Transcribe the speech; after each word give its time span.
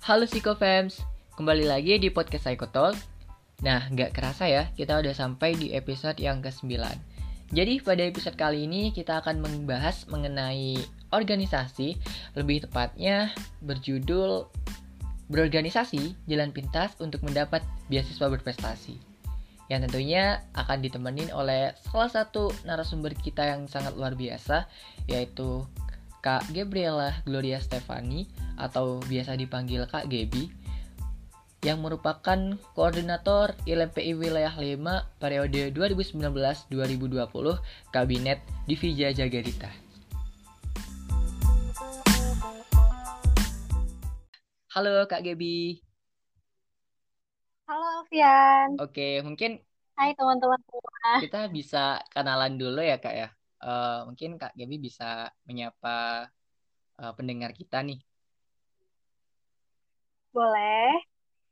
Halo 0.00 0.24
Psychofams, 0.24 1.04
kembali 1.36 1.68
lagi 1.68 2.00
di 2.00 2.08
podcast 2.08 2.48
Psychotalk. 2.48 2.96
Nah, 3.60 3.84
nggak 3.92 4.16
kerasa 4.16 4.48
ya, 4.48 4.72
kita 4.72 4.96
udah 4.96 5.12
sampai 5.12 5.52
di 5.52 5.76
episode 5.76 6.16
yang 6.16 6.40
ke-9. 6.40 6.72
Jadi 7.52 7.84
pada 7.84 8.08
episode 8.08 8.32
kali 8.32 8.64
ini 8.64 8.96
kita 8.96 9.20
akan 9.20 9.44
membahas 9.44 10.08
mengenai 10.08 10.80
organisasi, 11.12 12.00
lebih 12.32 12.64
tepatnya 12.64 13.28
berjudul 13.60 14.48
Berorganisasi 15.28 16.16
Jalan 16.24 16.56
Pintas 16.56 16.96
untuk 16.96 17.20
mendapat 17.20 17.60
beasiswa 17.92 18.32
berprestasi. 18.32 18.96
Yang 19.68 19.92
tentunya 19.92 20.48
akan 20.56 20.80
ditemenin 20.80 21.28
oleh 21.28 21.76
salah 21.92 22.08
satu 22.08 22.48
narasumber 22.64 23.12
kita 23.20 23.44
yang 23.52 23.68
sangat 23.68 23.92
luar 24.00 24.16
biasa, 24.16 24.64
yaitu 25.12 25.68
Kak 26.20 26.52
Gabriela 26.52 27.16
Gloria 27.24 27.56
Stefani 27.64 28.28
atau 28.60 29.00
biasa 29.08 29.40
dipanggil 29.40 29.88
Kak 29.88 30.04
Gebi 30.12 30.52
yang 31.64 31.80
merupakan 31.80 32.60
koordinator 32.76 33.56
ILMPI 33.64 34.12
Wilayah 34.20 34.52
5 34.52 35.16
periode 35.16 35.72
2019-2020 35.72 36.68
Kabinet 37.88 38.44
Divija 38.68 39.16
Jagarita. 39.16 39.72
Halo 44.76 45.08
Kak 45.08 45.24
Gebi. 45.24 45.80
Halo 47.64 48.04
Alfian. 48.04 48.76
Oke, 48.76 49.24
mungkin 49.24 49.56
Hai 49.96 50.12
teman-teman 50.12 50.60
semua. 50.68 51.16
kita 51.24 51.48
bisa 51.48 52.04
kenalan 52.12 52.60
dulu 52.60 52.84
ya 52.84 53.00
Kak 53.00 53.16
ya. 53.16 53.28
Uh, 53.60 54.08
mungkin 54.08 54.40
Kak 54.40 54.56
Gebi 54.56 54.80
bisa 54.80 55.28
menyapa 55.44 56.28
uh, 56.96 57.12
pendengar 57.12 57.52
kita 57.52 57.84
nih. 57.84 58.00
Boleh. 60.32 60.96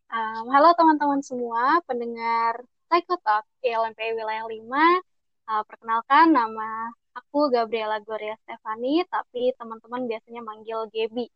Um, 0.08 0.48
halo 0.48 0.72
teman-teman 0.72 1.20
semua, 1.20 1.84
pendengar 1.84 2.64
Psychotalk 2.88 3.44
ILMP 3.60 4.00
Wilayah 4.16 4.48
5. 4.48 4.56
Uh, 5.48 5.62
perkenalkan 5.68 6.32
nama 6.32 6.88
aku 7.12 7.52
Gabriela 7.52 8.00
Gloria 8.00 8.32
Stefani, 8.40 9.04
tapi 9.12 9.52
teman-teman 9.60 10.08
biasanya 10.08 10.40
manggil 10.40 10.88
Gebi. 10.88 11.28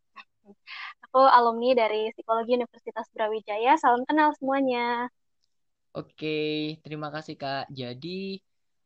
Aku 1.04 1.20
alumni 1.28 1.76
dari 1.76 2.08
Psikologi 2.16 2.56
Universitas 2.56 3.06
Brawijaya. 3.12 3.76
Salam 3.76 4.08
kenal 4.08 4.32
semuanya. 4.38 5.12
Oke, 5.92 6.80
terima 6.80 7.12
kasih 7.12 7.36
Kak. 7.36 7.68
Jadi 7.68 8.40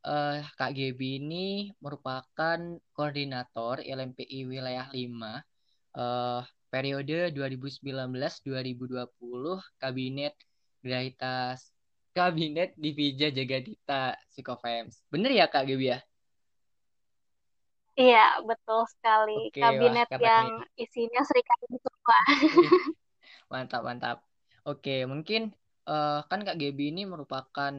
uh, 0.06 0.38
Kak 0.54 0.72
Gebi 0.72 1.18
ini 1.18 1.74
merupakan 1.82 2.58
koordinator 2.94 3.82
LMPI 3.82 4.46
Wilayah 4.46 4.88
5 4.94 5.02
uh, 5.98 6.42
periode 6.70 7.34
2019-2020 7.34 8.46
Kabinet 9.82 10.34
Graitas 10.80 11.74
Kabinet 12.16 12.72
Divija 12.78 13.28
Jagadita 13.28 14.16
Psikofems. 14.32 15.04
Bener 15.12 15.36
ya 15.36 15.50
Kak 15.50 15.68
Gebi 15.68 15.92
ya? 15.92 16.00
Iya, 17.96 18.40
betul 18.44 18.84
sekali. 18.92 19.52
Oke, 19.52 19.60
Kabinet 19.60 20.08
wah, 20.08 20.20
yang 20.20 20.48
nih. 20.64 20.84
isinya 20.88 21.20
serikat 21.24 21.58
semua. 21.68 22.18
mantap, 23.52 23.82
mantap. 23.84 24.18
Oke, 24.68 25.04
mungkin 25.08 25.52
uh, 25.88 26.24
kan 26.28 26.44
Kak 26.44 26.56
Gebi 26.60 26.92
ini 26.92 27.08
merupakan 27.08 27.72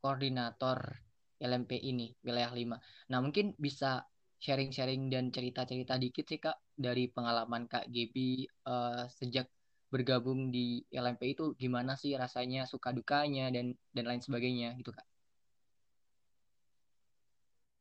koordinator 0.00 1.05
LMP 1.40 1.78
ini, 1.80 2.12
wilayah 2.26 2.52
5. 2.52 2.76
Nah, 3.12 3.18
mungkin 3.24 3.52
bisa 3.56 4.04
sharing-sharing 4.40 5.08
dan 5.12 5.32
cerita-cerita 5.32 5.96
dikit 5.96 6.24
sih 6.28 6.40
Kak 6.40 6.56
dari 6.76 7.08
pengalaman 7.08 7.64
Kak 7.68 7.88
Gebi 7.88 8.44
uh, 8.68 9.08
sejak 9.08 9.48
bergabung 9.88 10.50
di 10.52 10.82
LMP 10.92 11.32
itu 11.36 11.54
gimana 11.56 11.94
sih 11.96 12.12
rasanya, 12.18 12.68
suka 12.68 12.90
dukanya 12.92 13.48
dan 13.54 13.72
dan 13.96 14.04
lain 14.08 14.22
sebagainya 14.22 14.76
gitu 14.80 14.92
Kak. 14.92 15.06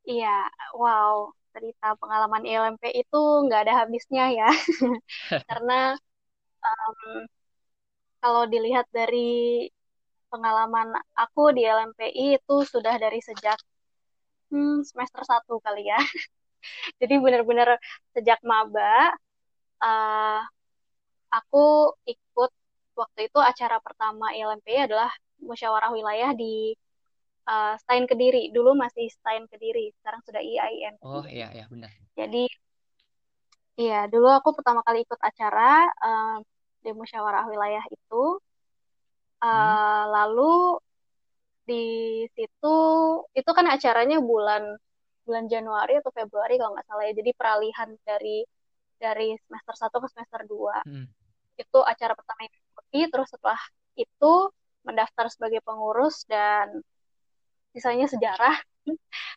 Iya, 0.05 0.47
wow 0.77 1.33
cerita 1.55 1.95
pengalaman 1.95 2.43
ILMP 2.43 2.83
itu 2.91 3.21
nggak 3.47 3.61
ada 3.63 3.73
habisnya 3.83 4.23
ya. 4.39 4.49
Karena 5.49 5.95
um, 6.65 7.25
kalau 8.21 8.43
dilihat 8.53 8.85
dari 8.91 9.69
pengalaman 10.35 10.91
aku 11.15 11.55
di 11.55 11.63
LMPI 11.63 12.43
itu 12.43 12.55
sudah 12.67 12.99
dari 12.99 13.23
sejak 13.23 13.55
hmm, 14.51 14.83
semester 14.83 15.23
1 15.23 15.63
kali 15.63 15.87
ya. 15.87 15.95
Jadi 16.99 17.15
benar-benar 17.23 17.79
sejak 18.11 18.43
maba 18.43 19.15
uh, 19.79 20.43
aku 21.31 21.95
ikut 22.03 22.51
waktu 22.99 23.31
itu 23.31 23.39
acara 23.39 23.79
pertama 23.79 24.35
ILMPI 24.35 24.91
adalah 24.91 25.11
musyawarah 25.39 25.91
wilayah 25.95 26.31
di 26.35 26.75
uh, 27.47 27.73
Stain 27.79 28.03
Kediri. 28.09 28.51
Dulu 28.51 28.75
masih 28.75 29.07
Stain 29.11 29.47
Kediri, 29.47 29.91
sekarang 30.01 30.19
sudah 30.27 30.41
IAIN. 30.43 30.99
Oh 31.03 31.23
iya 31.27 31.47
iya 31.55 31.65
benar. 31.71 31.91
Jadi 32.15 32.47
iya, 33.75 34.07
dulu 34.07 34.27
aku 34.31 34.55
pertama 34.55 34.81
kali 34.83 35.03
ikut 35.03 35.19
acara 35.19 35.87
uh, 35.99 36.37
di 36.83 36.91
musyawarah 36.95 37.45
wilayah 37.51 37.83
itu. 37.91 38.39
Uh, 39.41 39.47
hmm. 39.47 40.05
Lalu 40.11 40.55
di 41.65 41.85
situ 42.37 42.77
itu 43.33 43.51
kan 43.51 43.65
acaranya 43.65 44.21
bulan 44.21 44.77
bulan 45.25 45.45
Januari 45.49 45.97
atau 45.97 46.13
Februari 46.13 46.61
kalau 46.61 46.77
nggak 46.77 46.87
salah 46.87 47.03
ya. 47.09 47.13
Jadi 47.17 47.31
peralihan 47.33 47.89
dari 48.05 48.45
dari 48.95 49.35
semester 49.45 49.75
1 49.75 50.03
ke 50.03 50.07
semester 50.13 50.41
2. 50.47 50.87
Hmm. 50.87 51.05
Itu 51.57 51.79
acara 51.83 52.13
pertama 52.13 52.45
yang 52.45 52.55
ikuti, 52.55 52.99
terus 53.11 53.27
setelah 53.33 53.59
itu 53.95 54.33
mendaftar 54.85 55.25
sebagai 55.33 55.65
pengurus 55.65 56.23
dan 56.29 56.85
sisanya 57.75 58.07
sejarah 58.07 58.55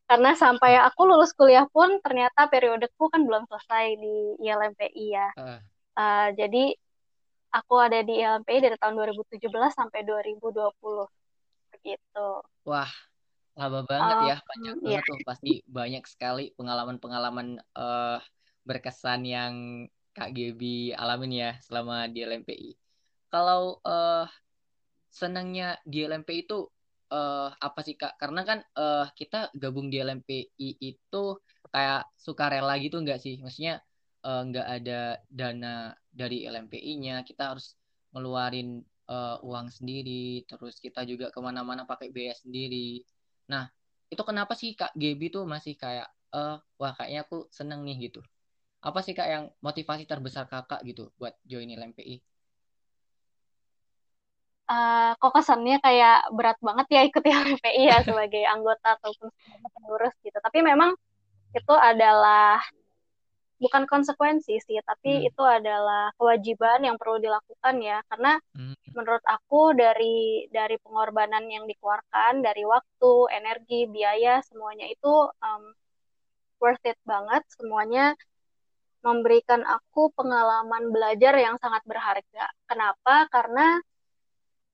karena 0.08 0.30
sampai 0.38 0.78
aku 0.78 1.08
lulus 1.08 1.34
kuliah 1.34 1.66
pun 1.66 1.98
ternyata 2.04 2.46
periodeku 2.46 3.10
kan 3.10 3.26
belum 3.26 3.48
selesai 3.50 3.98
di 3.98 4.16
ILMPI 4.46 5.06
ya 5.10 5.28
uh. 5.34 5.58
Uh, 5.98 6.28
jadi 6.38 6.78
aku 7.52 7.74
ada 7.80 8.00
di 8.04 8.20
ILMPI 8.20 8.58
dari 8.60 8.76
tahun 8.76 8.94
2017 8.98 9.48
sampai 9.72 10.00
2020 10.04 10.68
begitu 11.74 12.28
wah 12.64 12.90
lama 13.58 13.82
banget 13.82 14.16
uh, 14.16 14.26
ya 14.30 14.36
banyak 14.38 14.74
iya. 14.86 15.00
banget 15.00 15.04
tuh 15.04 15.18
pasti 15.26 15.52
banyak 15.66 16.04
sekali 16.06 16.54
pengalaman-pengalaman 16.54 17.58
uh, 17.74 18.22
berkesan 18.62 19.26
yang 19.26 19.54
Kak 20.14 20.34
Gebi 20.34 20.94
alamin 20.94 21.32
ya 21.34 21.50
selama 21.62 22.06
di 22.06 22.22
LMPI 22.22 22.70
kalau 23.28 23.82
uh, 23.84 24.26
senangnya 25.08 25.76
di 25.84 26.04
LMPI 26.04 26.48
itu 26.48 26.68
uh, 27.12 27.48
apa 27.52 27.80
sih 27.84 27.96
kak? 27.96 28.16
Karena 28.20 28.44
kan 28.44 28.58
uh, 28.76 29.08
kita 29.16 29.52
gabung 29.56 29.88
di 29.92 30.00
LMPI 30.00 30.80
itu 30.80 31.24
kayak 31.68 32.08
suka 32.16 32.48
rela 32.48 32.76
gitu 32.80 33.00
nggak 33.00 33.20
sih? 33.20 33.40
Maksudnya 33.40 33.80
uh, 34.24 34.42
nggak 34.48 34.68
ada 34.80 35.00
dana 35.28 35.94
dari 36.10 36.46
LMPI-nya, 36.46 37.22
kita 37.22 37.54
harus 37.54 37.74
ngeluarin 38.14 38.82
uh, 39.10 39.38
uang 39.44 39.68
sendiri, 39.70 40.46
terus 40.48 40.80
kita 40.82 41.04
juga 41.04 41.30
ke 41.34 41.40
mana-mana 41.42 41.84
pakai 41.84 42.08
biaya 42.14 42.34
sendiri. 42.38 43.02
Nah, 43.52 43.68
itu 44.08 44.22
kenapa 44.24 44.52
sih 44.58 44.74
kak 44.78 44.92
Gaby 44.96 45.26
tuh 45.34 45.44
masih 45.44 45.74
kayak, 45.78 46.08
uh, 46.34 46.58
wah 46.80 46.92
kayaknya 46.96 47.26
aku 47.26 47.48
seneng 47.52 47.84
nih 47.86 48.08
gitu. 48.10 48.20
Apa 48.82 49.02
sih 49.04 49.12
kak 49.18 49.28
yang 49.28 49.44
motivasi 49.60 50.04
terbesar 50.08 50.46
kakak 50.48 50.80
gitu 50.86 51.10
buat 51.18 51.34
join 51.44 51.68
LMPI? 51.70 52.22
uh, 54.68 55.10
kok 55.16 55.32
kesannya 55.34 55.76
kayak 55.80 56.28
berat 56.36 56.58
banget 56.60 56.86
ya 56.92 57.00
ikut 57.08 57.24
LPI 57.56 57.82
ya 57.88 57.98
sebagai 58.04 58.44
anggota 58.44 59.00
ataupun 59.00 59.28
pengurus 59.74 60.14
gitu. 60.22 60.36
Tapi 60.38 60.58
memang 60.62 60.92
itu 61.56 61.74
adalah 61.74 62.60
bukan 63.58 63.84
konsekuensi 63.90 64.62
sih, 64.62 64.78
tapi 64.86 65.22
hmm. 65.22 65.28
itu 65.28 65.42
adalah 65.42 66.14
kewajiban 66.14 66.86
yang 66.86 66.96
perlu 66.96 67.18
dilakukan 67.18 67.82
ya. 67.82 67.98
Karena 68.06 68.38
hmm. 68.54 68.94
menurut 68.94 69.24
aku 69.26 69.74
dari 69.74 70.46
dari 70.48 70.78
pengorbanan 70.78 71.44
yang 71.50 71.66
dikeluarkan, 71.66 72.40
dari 72.40 72.62
waktu, 72.64 73.14
energi, 73.34 73.90
biaya, 73.90 74.40
semuanya 74.46 74.86
itu 74.86 75.12
um, 75.42 75.62
worth 76.62 76.82
it 76.86 76.98
banget. 77.02 77.42
Semuanya 77.50 78.14
memberikan 79.02 79.62
aku 79.66 80.10
pengalaman 80.14 80.90
belajar 80.90 81.34
yang 81.38 81.58
sangat 81.58 81.82
berharga. 81.86 82.50
Kenapa? 82.66 83.30
Karena 83.30 83.78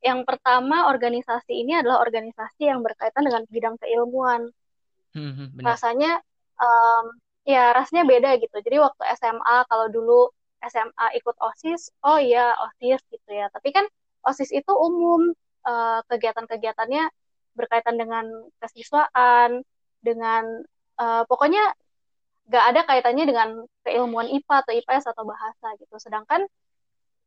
yang 0.05 0.21
pertama 0.29 0.93
organisasi 0.93 1.65
ini 1.65 1.81
adalah 1.81 2.05
organisasi 2.05 2.69
yang 2.69 2.85
berkaitan 2.85 3.25
dengan 3.25 3.43
bidang 3.49 3.77
keilmuan. 3.81 4.53
Hmm, 5.17 5.33
hmm 5.33 5.63
rasanya 5.63 6.21
um, 6.61 7.07
ya 7.44 7.73
rasanya 7.76 8.05
beda 8.08 8.41
gitu. 8.41 8.56
Jadi 8.64 8.76
waktu 8.81 9.02
SMA 9.20 9.56
kalau 9.69 9.87
dulu 9.93 10.20
SMA 10.64 11.06
ikut 11.20 11.37
OSIS, 11.37 11.93
oh 12.05 12.17
iya 12.17 12.56
OSIS 12.56 13.05
gitu 13.12 13.31
ya. 13.31 13.52
Tapi 13.52 13.69
kan 13.76 13.85
OSIS 14.25 14.50
itu 14.52 14.73
umum 14.73 15.32
uh, 15.69 16.00
kegiatan-kegiatannya 16.08 17.05
berkaitan 17.55 17.96
dengan 18.00 18.25
kesiswaan, 18.58 19.62
dengan 20.00 20.64
uh, 20.99 21.23
pokoknya 21.29 21.62
gak 22.49 22.64
ada 22.75 22.81
kaitannya 22.85 23.25
dengan 23.25 23.49
keilmuan 23.85 24.29
IPA 24.29 24.55
atau 24.64 24.73
IPS 24.76 25.05
atau 25.12 25.25
bahasa 25.25 25.67
gitu. 25.81 25.96
Sedangkan 26.00 26.44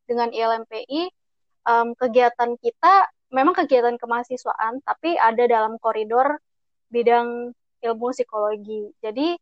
dengan 0.09 0.29
ILMPI 0.33 1.09
um, 1.67 1.93
kegiatan 1.97 2.57
kita 2.57 3.09
memang 3.33 3.53
kegiatan 3.53 3.99
kemahasiswaan 3.99 4.79
tapi 4.87 5.19
ada 5.19 5.43
dalam 5.45 5.75
koridor 5.81 6.39
bidang 6.87 7.51
ilmu 7.83 8.07
psikologi. 8.15 8.93
Jadi 9.03 9.35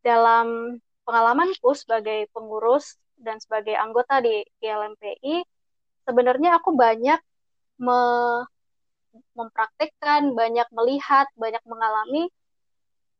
dalam 0.00 0.78
pengalamanku 1.04 1.70
sebagai 1.76 2.28
pengurus 2.32 2.96
dan 3.20 3.36
sebagai 3.42 3.76
anggota 3.76 4.20
di 4.24 4.40
ILMPI 4.64 5.44
sebenarnya 6.08 6.56
aku 6.58 6.72
banyak 6.74 7.20
me 7.80 8.00
mempraktekkan, 9.34 10.38
banyak 10.38 10.68
melihat, 10.70 11.26
banyak 11.34 11.62
mengalami 11.66 12.30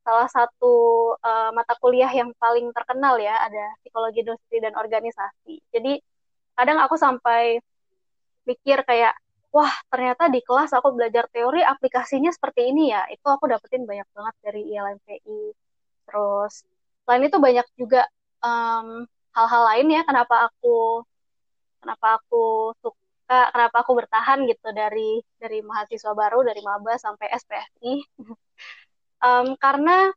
salah 0.01 0.29
satu 0.31 0.75
uh, 1.21 1.51
mata 1.53 1.77
kuliah 1.83 2.09
yang 2.09 2.33
paling 2.41 2.73
terkenal 2.73 3.21
ya 3.21 3.37
ada 3.47 3.65
psikologi 3.83 4.25
industri 4.25 4.59
dan 4.63 4.73
organisasi. 4.79 5.61
Jadi 5.75 6.01
kadang 6.57 6.79
aku 6.81 6.97
sampai 6.97 7.61
pikir 8.49 8.81
kayak 8.89 9.13
wah 9.53 9.71
ternyata 9.93 10.31
di 10.33 10.41
kelas 10.41 10.73
aku 10.73 10.95
belajar 10.97 11.29
teori 11.29 11.61
aplikasinya 11.61 12.33
seperti 12.33 12.73
ini 12.73 12.95
ya. 12.95 13.05
Itu 13.13 13.29
aku 13.29 13.45
dapetin 13.51 13.85
banyak 13.85 14.09
banget 14.17 14.35
dari 14.41 14.63
ILMPI. 14.73 15.41
Terus 16.11 16.67
selain 17.07 17.23
itu 17.31 17.39
banyak 17.39 17.67
juga 17.79 18.03
hal 18.43 19.07
hal-hal 19.31 19.63
lain 19.71 19.87
ya 19.95 20.03
kenapa 20.03 20.51
aku 20.51 21.07
kenapa 21.79 22.19
aku 22.19 22.75
suka 22.83 23.39
kenapa 23.55 23.77
aku 23.87 23.93
bertahan 23.95 24.43
gitu 24.51 24.69
dari 24.75 25.23
dari 25.39 25.63
mahasiswa 25.63 26.13
baru 26.19 26.43
dari 26.43 26.61
maba 26.67 26.99
sampai 26.99 27.31
SPSI 27.31 27.93
um, 29.23 29.55
karena 29.63 30.11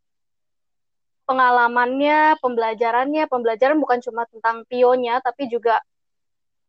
pengalamannya, 1.23 2.35
pembelajarannya, 2.43 3.23
pembelajaran 3.31 3.79
bukan 3.79 3.99
cuma 4.03 4.27
tentang 4.27 4.67
pionya, 4.67 5.23
tapi 5.23 5.47
juga 5.47 5.79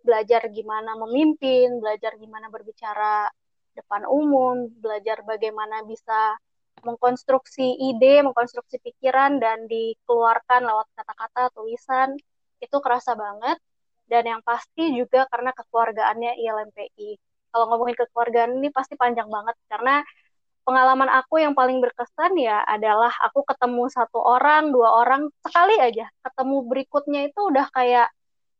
belajar 0.04 0.46
gimana 0.52 0.94
memimpin, 1.00 1.82
belajar 1.82 2.14
gimana 2.20 2.46
berbicara 2.52 3.26
depan 3.74 4.06
umum, 4.06 4.70
belajar 4.78 5.26
bagaimana 5.26 5.82
bisa 5.82 6.38
mengkonstruksi 6.84 7.64
ide, 7.80 8.20
mengkonstruksi 8.22 8.78
pikiran, 8.80 9.40
dan 9.40 9.64
dikeluarkan 9.66 10.64
lewat 10.68 10.88
kata-kata, 10.94 11.50
tulisan, 11.56 12.14
itu 12.60 12.76
kerasa 12.78 13.16
banget. 13.16 13.58
Dan 14.04 14.28
yang 14.28 14.40
pasti 14.44 14.92
juga 14.92 15.24
karena 15.32 15.56
kekeluargaannya 15.56 16.36
ILMPI. 16.36 17.10
Kalau 17.50 17.64
ngomongin 17.72 17.96
kekeluargaan 17.96 18.60
ini 18.60 18.68
pasti 18.68 18.94
panjang 19.00 19.26
banget, 19.32 19.56
karena 19.66 20.04
pengalaman 20.64 21.08
aku 21.12 21.40
yang 21.44 21.52
paling 21.52 21.78
berkesan 21.78 22.36
ya 22.40 22.64
adalah 22.64 23.12
aku 23.20 23.44
ketemu 23.44 23.88
satu 23.92 24.18
orang, 24.20 24.72
dua 24.72 25.04
orang 25.04 25.28
sekali 25.44 25.76
aja. 25.80 26.08
Ketemu 26.24 26.56
berikutnya 26.68 27.20
itu 27.28 27.40
udah 27.52 27.68
kayak 27.72 28.08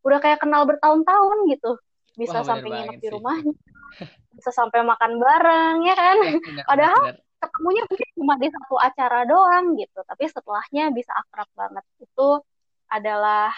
udah 0.05 0.19
kayak 0.21 0.39
kenal 0.45 0.69
bertahun-tahun 0.69 1.39
gitu. 1.53 1.81
Bisa 2.15 2.45
Wah, 2.45 2.47
sampai 2.47 2.69
nginep 2.71 3.01
di 3.01 3.09
rumahnya. 3.09 3.55
Bisa 4.37 4.51
sampai 4.53 4.85
makan 4.85 5.13
bareng 5.19 5.77
ya 5.89 5.95
kan. 5.97 6.17
Ya, 6.21 6.33
bener, 6.39 6.65
Padahal 6.69 7.03
bener. 7.09 7.24
Ketemunya 7.49 7.83
mungkin 7.89 8.09
cuma 8.17 8.35
di 8.41 8.49
satu 8.51 8.77
acara 8.81 9.25
doang 9.29 9.77
gitu, 9.81 10.01
tapi 10.07 10.25
setelahnya 10.29 10.91
bisa 10.95 11.13
akrab 11.15 11.49
banget. 11.57 11.85
Itu 12.01 12.43
adalah 12.91 13.53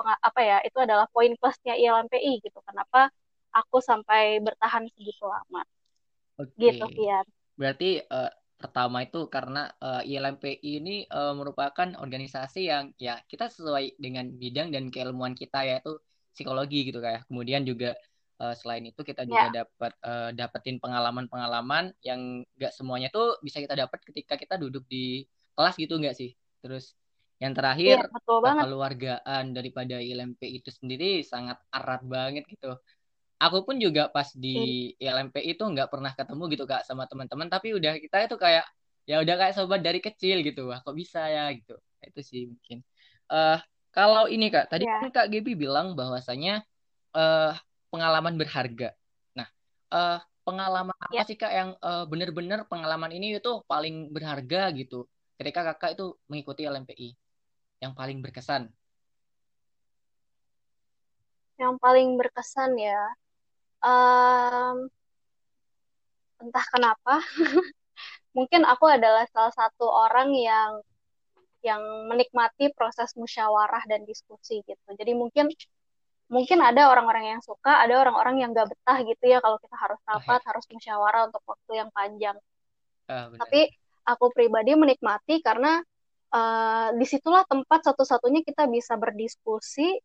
apa 0.00 0.40
ya? 0.44 0.58
Itu 0.64 0.78
adalah 0.82 1.06
poin 1.10 1.32
plusnya 1.40 1.74
ILMPI 1.76 2.44
gitu. 2.44 2.58
Kenapa 2.64 3.08
aku 3.56 3.80
sampai 3.80 4.38
bertahan 4.44 4.84
segitu 4.92 5.24
lama. 5.24 5.64
Okay. 6.36 6.76
Gitu, 6.76 6.84
Fian. 6.92 7.24
Berarti 7.56 8.04
uh, 8.04 8.28
pertama 8.60 9.04
itu 9.04 9.28
karena 9.32 9.72
uh, 9.80 10.04
eh, 10.04 10.16
ILMPI 10.16 10.80
ini 10.80 10.96
uh, 11.08 11.32
merupakan 11.32 11.88
organisasi 11.96 12.68
yang 12.68 12.92
ya 13.00 13.20
kita 13.24 13.48
sesuai 13.48 13.96
dengan 13.96 14.28
bidang 14.32 14.72
dan 14.72 14.92
keilmuan 14.92 15.32
kita 15.32 15.64
yaitu 15.64 15.96
psikologi 16.36 16.92
gitu 16.92 17.00
kayak. 17.00 17.24
Kemudian 17.32 17.64
juga 17.64 17.96
uh, 18.40 18.54
selain 18.56 18.84
itu 18.88 19.00
kita 19.02 19.24
juga 19.24 19.48
yeah. 19.50 19.64
dapat 19.64 19.92
uh, 20.04 20.30
dapetin 20.32 20.76
pengalaman-pengalaman 20.80 21.92
yang 22.02 22.42
gak 22.56 22.72
semuanya 22.72 23.12
tuh 23.12 23.36
bisa 23.40 23.60
kita 23.60 23.76
dapat 23.76 24.00
ketika 24.04 24.34
kita 24.36 24.54
duduk 24.56 24.84
di 24.88 25.24
kelas 25.56 25.76
gitu 25.76 25.96
nggak 25.96 26.16
sih? 26.16 26.32
Terus 26.60 26.96
yang 27.36 27.52
terakhir 27.52 28.00
yeah, 28.00 28.08
betul 28.08 28.40
kekeluargaan 28.40 29.52
daripada 29.52 30.00
ILMP 30.00 30.40
itu 30.40 30.72
sendiri 30.72 31.20
sangat 31.20 31.60
erat 31.68 32.00
banget 32.08 32.48
gitu 32.48 32.80
aku 33.36 33.68
pun 33.68 33.76
juga 33.76 34.08
pas 34.08 34.32
di 34.32 34.92
hmm. 34.96 35.04
LMP 35.04 35.36
itu 35.44 35.60
nggak 35.60 35.92
pernah 35.92 36.12
ketemu 36.16 36.42
gitu 36.56 36.64
kak 36.64 36.88
sama 36.88 37.04
teman-teman 37.04 37.48
tapi 37.52 37.76
udah 37.76 38.00
kita 38.00 38.24
itu 38.24 38.36
kayak 38.40 38.64
ya 39.06 39.22
udah 39.22 39.34
kayak 39.36 39.54
sobat 39.54 39.84
dari 39.84 40.00
kecil 40.00 40.40
gitu 40.42 40.72
wah 40.72 40.80
kok 40.80 40.96
bisa 40.96 41.28
ya 41.28 41.52
gitu 41.52 41.76
itu 42.02 42.20
sih 42.24 42.42
mungkin 42.48 42.80
uh, 43.28 43.60
kalau 43.92 44.26
ini 44.26 44.48
kak 44.48 44.72
tadi 44.72 44.88
yeah. 44.88 45.04
kan 45.04 45.10
kak 45.12 45.26
Gaby 45.28 45.52
bilang 45.54 45.92
bahwasanya 45.92 46.64
uh, 47.12 47.52
pengalaman 47.92 48.34
berharga. 48.36 48.94
Nah 49.36 49.48
uh, 49.92 50.18
pengalaman 50.46 50.96
apa 50.96 51.14
yeah. 51.14 51.26
sih 51.26 51.38
kak 51.38 51.52
yang 51.52 51.70
uh, 51.82 52.06
benar-benar 52.06 52.66
pengalaman 52.70 53.10
ini 53.14 53.38
itu 53.38 53.62
paling 53.66 54.10
berharga 54.14 54.72
gitu? 54.74 55.06
Ketika 55.36 55.74
kakak 55.74 56.00
itu 56.00 56.16
mengikuti 56.30 56.64
LMPI 56.64 57.12
yang 57.84 57.92
paling 57.92 58.24
berkesan. 58.24 58.72
Yang 61.56 61.74
paling 61.80 62.16
berkesan 62.20 62.76
ya 62.76 63.00
um, 63.86 64.76
entah 66.40 66.66
kenapa 66.68 67.14
mungkin 68.36 68.68
aku 68.68 68.84
adalah 68.88 69.24
salah 69.32 69.52
satu 69.52 69.88
orang 69.88 70.32
yang 70.36 70.70
yang 71.64 71.82
menikmati 72.06 72.70
proses 72.76 73.10
musyawarah 73.18 73.82
dan 73.90 74.06
diskusi 74.06 74.62
gitu. 74.62 74.88
Jadi 74.94 75.12
mungkin 75.18 75.50
mungkin 76.26 76.58
ada 76.58 76.90
orang-orang 76.90 77.38
yang 77.38 77.40
suka 77.42 77.86
ada 77.86 78.02
orang-orang 78.02 78.42
yang 78.42 78.50
gak 78.50 78.66
betah 78.74 78.98
gitu 79.06 79.24
ya 79.30 79.38
kalau 79.38 79.62
kita 79.62 79.76
harus 79.78 80.00
rapat 80.02 80.42
harus 80.42 80.64
musyawarah 80.66 81.30
untuk 81.30 81.42
waktu 81.46 81.72
yang 81.78 81.90
panjang. 81.94 82.36
Uh, 83.06 83.30
tapi 83.38 83.70
aku 84.02 84.34
pribadi 84.34 84.74
menikmati 84.74 85.38
karena 85.38 85.78
uh, 86.34 86.90
di 86.94 87.06
situlah 87.06 87.46
tempat 87.46 87.86
satu-satunya 87.86 88.42
kita 88.42 88.66
bisa 88.66 88.98
berdiskusi 88.98 90.02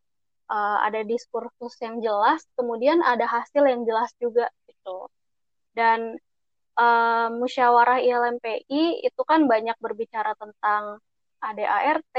uh, 0.51 0.77
ada 0.85 1.01
diskursus 1.07 1.79
yang 1.79 2.03
jelas, 2.03 2.43
kemudian 2.59 2.99
ada 2.99 3.25
hasil 3.25 3.63
yang 3.63 3.87
jelas 3.87 4.11
juga 4.19 4.51
gitu. 4.67 5.07
Dan 5.71 6.19
uh, 6.75 7.27
musyawarah 7.31 8.03
ILMPI 8.03 9.07
itu 9.07 9.21
kan 9.23 9.47
banyak 9.47 9.79
berbicara 9.79 10.35
tentang 10.35 10.99
ADART, 11.41 12.13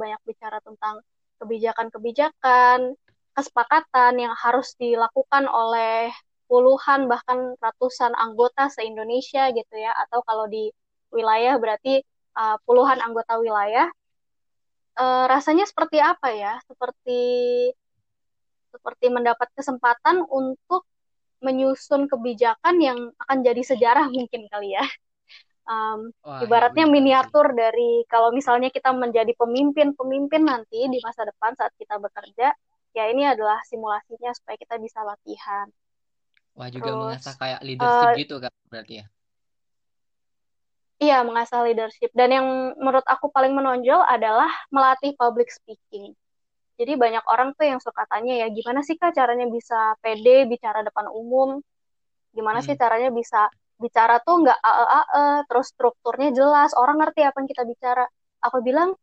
banyak 0.00 0.20
bicara 0.24 0.62
tentang 0.64 1.04
kebijakan-kebijakan, 1.42 2.96
kesepakatan 3.32 4.20
yang 4.20 4.34
harus 4.36 4.76
dilakukan 4.76 5.48
oleh 5.48 6.12
puluhan 6.48 7.08
bahkan 7.08 7.56
ratusan 7.58 8.12
anggota 8.12 8.68
se-Indonesia 8.68 9.48
gitu 9.56 9.74
ya, 9.74 9.92
atau 10.06 10.20
kalau 10.24 10.44
di 10.48 10.68
wilayah 11.08 11.56
berarti 11.56 12.04
uh, 12.36 12.60
puluhan 12.68 13.00
anggota 13.00 13.40
wilayah 13.40 13.88
uh, 15.00 15.24
rasanya 15.28 15.64
seperti 15.64 15.96
apa 16.00 16.28
ya? 16.32 16.60
Seperti 16.68 17.20
seperti 18.72 19.06
mendapat 19.12 19.52
kesempatan 19.52 20.24
untuk 20.28 20.88
menyusun 21.42 22.08
kebijakan 22.08 22.78
yang 22.80 22.98
akan 23.18 23.38
jadi 23.44 23.62
sejarah 23.64 24.06
mungkin 24.08 24.48
kali 24.48 24.76
ya. 24.76 24.84
Um, 25.62 26.10
Wah, 26.26 26.42
ibaratnya 26.42 26.86
ya, 26.86 26.90
miniatur 26.90 27.54
dari 27.54 28.02
kalau 28.10 28.34
misalnya 28.34 28.66
kita 28.70 28.90
menjadi 28.90 29.30
pemimpin-pemimpin 29.38 30.42
nanti 30.42 30.90
di 30.90 30.98
masa 30.98 31.22
depan 31.22 31.54
saat 31.54 31.70
kita 31.78 32.02
bekerja, 32.02 32.50
ya 32.92 33.08
ini 33.08 33.24
adalah 33.24 33.60
simulasinya 33.66 34.32
supaya 34.36 34.56
kita 34.60 34.76
bisa 34.76 35.00
latihan. 35.04 35.68
Wah 36.52 36.68
juga 36.68 36.92
Terus, 36.92 37.00
mengasah 37.00 37.34
kayak 37.40 37.60
leadership 37.64 38.08
uh, 38.12 38.16
gitu 38.20 38.36
kan 38.38 38.52
berarti 38.68 38.94
ya? 39.00 39.06
Iya, 41.02 41.18
mengasah 41.26 41.66
leadership. 41.66 42.14
Dan 42.14 42.30
yang 42.30 42.46
menurut 42.78 43.02
aku 43.08 43.32
paling 43.32 43.56
menonjol 43.56 44.06
adalah 44.06 44.46
melatih 44.70 45.18
public 45.18 45.50
speaking. 45.50 46.14
Jadi 46.78 46.94
banyak 46.94 47.24
orang 47.26 47.58
tuh 47.58 47.66
yang 47.66 47.80
suka 47.82 48.06
tanya 48.06 48.46
ya, 48.46 48.46
gimana 48.54 48.86
sih 48.86 48.94
kak 48.94 49.10
caranya 49.16 49.50
bisa 49.50 49.98
pede 49.98 50.46
bicara 50.46 50.86
depan 50.86 51.10
umum? 51.10 51.58
Gimana 52.30 52.62
hmm. 52.62 52.66
sih 52.70 52.74
caranya 52.78 53.10
bisa 53.10 53.50
bicara 53.82 54.22
tuh 54.22 54.46
nggak 54.46 54.58
ae 54.62 54.84
ae, 54.86 55.26
terus 55.50 55.74
strukturnya 55.74 56.30
jelas, 56.30 56.70
orang 56.78 57.02
ngerti 57.02 57.26
apa 57.26 57.36
yang 57.42 57.48
kita 57.50 57.64
bicara. 57.66 58.04
Aku 58.46 58.62
bilang 58.62 58.94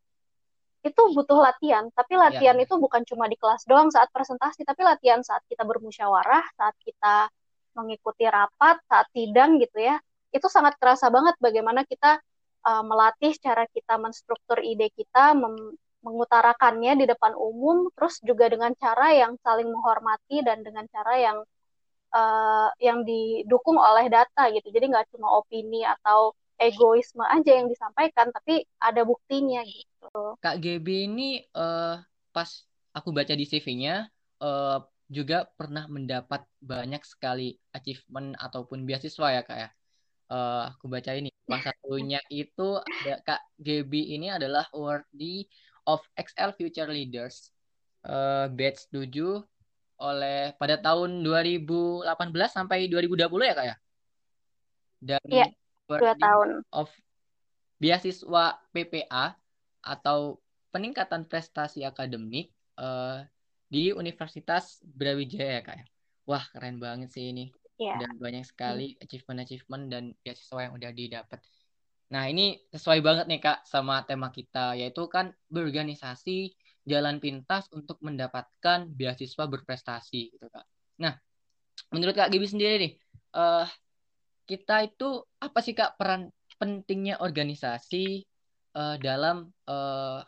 itu 0.79 1.01
butuh 1.11 1.39
latihan, 1.43 1.91
tapi 1.91 2.15
latihan 2.15 2.55
ya. 2.55 2.63
itu 2.63 2.79
bukan 2.79 3.03
cuma 3.03 3.27
di 3.27 3.35
kelas 3.35 3.67
doang 3.67 3.91
saat 3.91 4.07
presentasi, 4.15 4.63
tapi 4.63 4.81
latihan 4.87 5.19
saat 5.19 5.43
kita 5.51 5.67
bermusyawarah, 5.67 6.45
saat 6.55 6.75
kita 6.81 7.27
mengikuti 7.75 8.23
rapat, 8.27 8.79
saat 8.87 9.07
sidang 9.11 9.59
gitu 9.59 9.79
ya 9.79 9.99
itu 10.29 10.47
sangat 10.49 10.77
terasa 10.77 11.09
banget 11.09 11.35
bagaimana 11.41 11.81
kita 11.85 12.21
uh, 12.65 12.83
melatih 12.85 13.33
cara 13.41 13.65
kita 13.69 13.97
menstruktur 13.97 14.61
ide 14.61 14.93
kita, 14.93 15.33
mengutarakannya 16.05 16.93
di 17.01 17.05
depan 17.09 17.33
umum, 17.35 17.89
terus 17.97 18.21
juga 18.21 18.47
dengan 18.47 18.71
cara 18.77 19.11
yang 19.13 19.35
saling 19.41 19.67
menghormati 19.67 20.45
dan 20.45 20.61
dengan 20.61 20.85
cara 20.93 21.13
yang 21.17 21.37
uh, 22.13 22.69
yang 22.77 23.01
didukung 23.03 23.77
oleh 23.77 24.07
data 24.07 24.53
gitu. 24.53 24.69
Jadi 24.69 24.85
nggak 24.93 25.09
cuma 25.13 25.33
opini 25.41 25.81
atau 25.83 26.33
egoisme 26.59 27.23
aja 27.23 27.51
yang 27.55 27.71
disampaikan, 27.71 28.29
tapi 28.35 28.67
ada 28.77 29.01
buktinya 29.07 29.63
gitu. 29.63 30.35
Kak 30.43 30.59
GB 30.59 30.87
ini 31.07 31.41
uh, 31.55 31.97
pas 32.35 32.49
aku 32.91 33.15
baca 33.15 33.31
di 33.31 33.47
CV-nya 33.47 34.11
uh, 34.43 34.83
juga 35.09 35.49
pernah 35.57 35.89
mendapat 35.89 36.45
banyak 36.61 37.01
sekali 37.01 37.57
achievement 37.73 38.37
ataupun 38.37 38.85
beasiswa 38.85 39.39
ya 39.39 39.41
kak 39.41 39.57
ya. 39.57 39.69
Uh, 40.29 40.69
aku 40.69 40.85
baca 40.85 41.09
ini. 41.17 41.33
Salah 41.49 41.73
satunya 41.73 42.21
itu 42.29 42.77
ada 42.77 43.17
Kak 43.25 43.41
Gaby 43.57 44.13
ini 44.13 44.29
adalah 44.29 44.69
awardee 44.69 45.49
of 45.89 46.05
XL 46.13 46.53
Future 46.53 46.85
Leaders 46.85 47.49
uh, 48.05 48.45
batch 48.53 48.85
7 48.93 49.09
oleh 49.99 50.53
pada 50.55 50.77
tahun 50.77 51.25
2018 51.25 52.05
sampai 52.53 52.85
2020 52.87 53.49
ya 53.49 53.53
kak 53.57 53.65
ya? 53.65 53.75
Dan 54.99 55.23
ya, 55.27 55.47
dua 55.97 56.13
tahun. 56.21 56.61
Of 56.69 56.93
beasiswa 57.81 58.59
PPA 58.75 59.33
atau 59.81 60.37
peningkatan 60.69 61.25
prestasi 61.25 61.81
akademik 61.87 62.53
uh, 62.77 63.25
di 63.71 63.95
Universitas 63.95 64.83
Brawijaya 64.85 65.65
kak 65.65 65.75
ya. 65.81 65.85
Wah 66.29 66.45
keren 66.53 66.77
banget 66.77 67.09
sih 67.09 67.33
ini. 67.33 67.49
Yeah. 67.79 67.97
Dan 67.97 68.19
banyak 68.19 68.43
sekali 68.43 68.99
achievement-achievement 68.99 69.87
dan 69.87 70.03
beasiswa 70.21 70.67
yang 70.67 70.73
udah 70.75 70.91
didapat. 70.91 71.39
Nah 72.11 72.27
ini 72.27 72.59
sesuai 72.69 72.99
banget 72.99 73.25
nih 73.31 73.39
kak 73.41 73.63
sama 73.63 74.03
tema 74.03 74.29
kita 74.29 74.75
yaitu 74.75 75.07
kan 75.07 75.31
berorganisasi 75.47 76.53
jalan 76.83 77.21
pintas 77.21 77.69
untuk 77.71 78.01
mendapatkan 78.01 78.89
beasiswa 78.91 79.45
berprestasi 79.47 80.35
gitu 80.35 80.45
kak. 80.51 80.67
Nah 80.99 81.15
menurut 81.95 82.13
kak 82.17 82.29
Gibi 82.33 82.45
sendiri 82.49 82.75
nih, 82.77 82.93
uh, 83.37 83.65
kita 84.49 84.89
itu 84.89 85.21
apa 85.37 85.61
sih 85.61 85.77
kak 85.77 85.93
peran 86.01 86.33
pentingnya 86.57 87.21
organisasi 87.21 88.25
uh, 88.73 88.97
dalam 88.97 89.45
uh, 89.69 90.25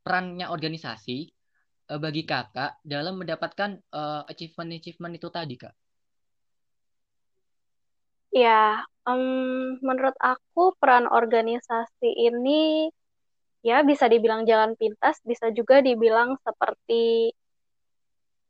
perannya 0.00 0.48
organisasi 0.48 1.28
uh, 1.92 2.00
bagi 2.00 2.24
kakak 2.24 2.80
dalam 2.80 3.20
mendapatkan 3.20 3.76
uh, 3.92 4.24
achievement-achievement 4.24 5.20
itu 5.20 5.28
tadi 5.28 5.54
kak? 5.60 5.76
Ya, 8.32 8.80
um, 9.04 9.76
menurut 9.84 10.16
aku 10.20 10.72
peran 10.80 11.04
organisasi 11.08 12.08
ini 12.08 12.88
ya 13.60 13.84
bisa 13.84 14.08
dibilang 14.08 14.48
jalan 14.48 14.72
pintas, 14.80 15.20
bisa 15.24 15.52
juga 15.52 15.84
dibilang 15.84 16.40
seperti 16.40 17.32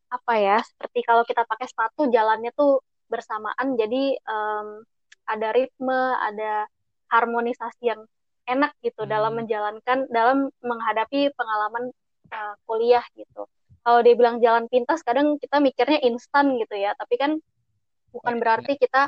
apa 0.08 0.34
ya, 0.38 0.58
seperti 0.62 1.02
kalau 1.02 1.22
kita 1.26 1.42
pakai 1.42 1.66
sepatu 1.66 2.08
jalannya 2.10 2.54
tuh 2.54 2.80
bersamaan, 3.08 3.74
jadi 3.74 4.16
um, 4.28 4.84
ada 5.28 5.48
ritme, 5.52 6.00
ada 6.22 6.68
harmonisasi 7.08 7.92
yang 7.92 8.04
enak 8.48 8.72
gitu 8.80 9.04
hmm. 9.04 9.10
dalam 9.10 9.32
menjalankan, 9.36 10.08
dalam 10.08 10.48
menghadapi 10.64 11.32
pengalaman 11.36 11.92
uh, 12.32 12.54
kuliah 12.64 13.04
gitu. 13.16 13.48
Kalau 13.84 14.00
dia 14.04 14.14
bilang 14.16 14.40
jalan 14.44 14.68
pintas, 14.68 15.00
kadang 15.00 15.40
kita 15.40 15.60
mikirnya 15.60 16.04
instan 16.04 16.56
gitu 16.60 16.76
ya, 16.76 16.92
tapi 16.96 17.16
kan 17.16 17.40
bukan 18.12 18.34
iya, 18.36 18.40
berarti 18.40 18.72
iya. 18.76 18.80
kita 18.80 19.02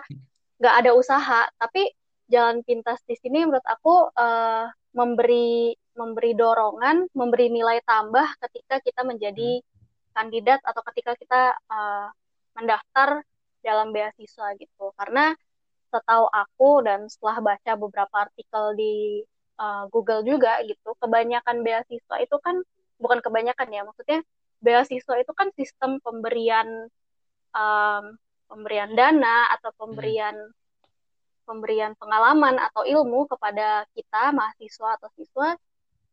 nggak 0.61 0.75
ada 0.85 0.90
usaha 0.92 1.40
tapi 1.57 1.88
jalan 2.28 2.61
pintas 2.62 3.00
di 3.09 3.16
sini 3.16 3.49
menurut 3.49 3.64
aku 3.64 4.12
uh, 4.12 4.69
memberi 4.92 5.73
memberi 5.97 6.33
dorongan 6.37 7.09
memberi 7.16 7.49
nilai 7.49 7.80
tambah 7.83 8.28
ketika 8.47 8.78
kita 8.85 9.02
menjadi 9.02 9.59
hmm. 9.59 10.12
kandidat 10.12 10.61
atau 10.62 10.85
ketika 10.92 11.16
kita 11.16 11.57
uh, 11.73 12.12
mendaftar 12.54 13.25
dalam 13.61 13.93
beasiswa 13.95 14.57
gitu. 14.57 14.93
Karena 14.97 15.33
setahu 15.90 16.26
aku 16.31 16.87
dan 16.87 17.11
setelah 17.11 17.43
baca 17.43 17.73
beberapa 17.75 18.17
artikel 18.31 18.64
di 18.79 19.26
uh, 19.59 19.90
Google 19.90 20.23
juga 20.23 20.62
gitu 20.62 20.95
kebanyakan 21.02 21.67
beasiswa 21.67 22.17
itu 22.23 22.37
kan 22.38 22.62
bukan 23.02 23.19
kebanyakan 23.19 23.69
ya 23.75 23.83
maksudnya 23.83 24.23
beasiswa 24.62 25.14
itu 25.19 25.33
kan 25.35 25.50
sistem 25.59 25.99
pemberian 25.99 26.87
um, 27.57 28.05
pemberian 28.47 28.95
dana 28.95 29.50
atau 29.59 29.75
pemberian 29.75 30.37
pemberian 31.50 31.99
pengalaman 31.99 32.62
atau 32.62 32.87
ilmu 32.87 33.26
kepada 33.26 33.83
kita 33.95 34.31
mahasiswa 34.31 34.88
atau 34.95 35.11
siswa. 35.19 35.59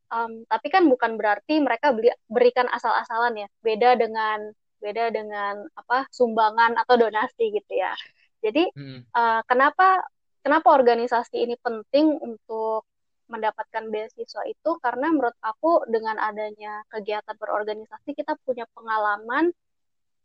Um, 0.07 0.47
tapi 0.47 0.71
kan 0.71 0.87
bukan 0.87 1.19
berarti 1.19 1.59
mereka 1.59 1.91
beli, 1.93 2.09
berikan 2.25 2.65
asal-asalan 2.71 3.45
ya. 3.45 3.47
Beda 3.61 3.93
dengan 3.99 4.49
beda 4.77 5.09
dengan 5.13 5.65
apa 5.73 6.05
sumbangan 6.13 6.77
atau 6.77 6.95
donasi 6.97 7.53
gitu 7.53 7.73
ya. 7.73 7.93
Jadi 8.41 8.69
hmm. 8.73 9.11
uh, 9.11 9.41
kenapa 9.49 10.05
kenapa 10.45 10.77
organisasi 10.77 11.43
ini 11.43 11.55
penting 11.59 12.15
untuk 12.21 12.85
mendapatkan 13.27 13.91
beasiswa 13.91 14.43
itu? 14.47 14.79
Karena 14.79 15.11
menurut 15.11 15.35
aku 15.43 15.83
dengan 15.91 16.15
adanya 16.21 16.85
kegiatan 16.87 17.35
berorganisasi 17.35 18.15
kita 18.15 18.39
punya 18.45 18.63
pengalaman 18.71 19.51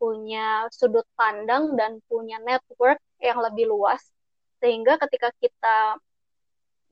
punya 0.03 0.67
sudut 0.75 1.07
pandang 1.15 1.79
dan 1.79 2.03
punya 2.11 2.43
network 2.43 2.99
yang 3.23 3.39
lebih 3.39 3.71
luas. 3.71 4.03
Sehingga 4.59 4.99
ketika 4.99 5.31
kita 5.39 5.95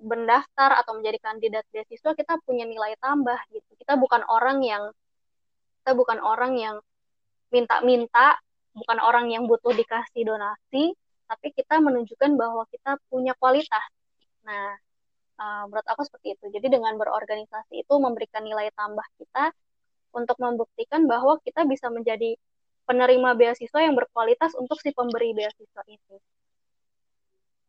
mendaftar 0.01 0.81
atau 0.81 0.97
menjadi 0.97 1.19
kandidat 1.21 1.65
beasiswa 1.69 2.17
kita 2.17 2.41
punya 2.47 2.65
nilai 2.65 2.97
tambah 3.03 3.37
gitu. 3.53 3.71
Kita 3.77 4.01
bukan 4.01 4.25
orang 4.27 4.65
yang 4.65 4.95
kita 5.83 5.93
bukan 5.93 6.19
orang 6.23 6.57
yang 6.57 6.77
minta-minta 7.51 8.39
bukan 8.75 8.99
orang 9.03 9.31
yang 9.31 9.45
butuh 9.51 9.75
dikasih 9.75 10.27
donasi 10.27 10.95
tapi 11.31 11.55
kita 11.55 11.79
menunjukkan 11.79 12.35
bahwa 12.35 12.67
kita 12.71 12.99
punya 13.11 13.35
kualitas 13.39 13.87
nah 14.47 14.75
uh, 15.39 15.63
menurut 15.69 15.87
aku 15.87 16.03
seperti 16.07 16.39
itu 16.39 16.45
jadi 16.55 16.67
dengan 16.81 16.97
berorganisasi 16.97 17.83
itu 17.83 17.95
memberikan 17.99 18.43
nilai 18.43 18.71
tambah 18.75 19.05
kita 19.19 19.53
untuk 20.11 20.37
membuktikan 20.43 21.07
bahwa 21.07 21.39
kita 21.43 21.63
bisa 21.67 21.87
menjadi 21.91 22.35
penerima 22.91 23.39
beasiswa 23.39 23.79
yang 23.79 23.95
berkualitas 23.95 24.59
untuk 24.59 24.83
si 24.83 24.91
pemberi 24.91 25.31
beasiswa 25.31 25.83
itu. 25.87 26.19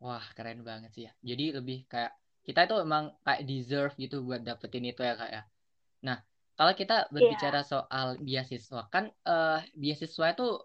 Wah, 0.02 0.26
keren 0.34 0.66
banget 0.66 0.90
sih 0.90 1.06
ya. 1.06 1.12
Jadi 1.22 1.54
lebih 1.54 1.86
kayak 1.86 2.10
kita 2.42 2.66
itu 2.66 2.74
emang 2.82 3.14
kayak 3.22 3.46
deserve 3.46 3.94
gitu 3.94 4.26
buat 4.26 4.42
dapetin 4.42 4.90
itu 4.90 5.06
ya 5.06 5.14
kak 5.14 5.30
ya. 5.30 5.42
Nah, 6.02 6.18
kalau 6.62 6.78
kita 6.78 7.10
berbicara 7.10 7.66
yeah. 7.66 7.66
soal 7.66 8.08
beasiswa, 8.22 8.86
kan 8.86 9.10
uh, 9.26 9.58
beasiswa 9.74 10.30
itu 10.30 10.62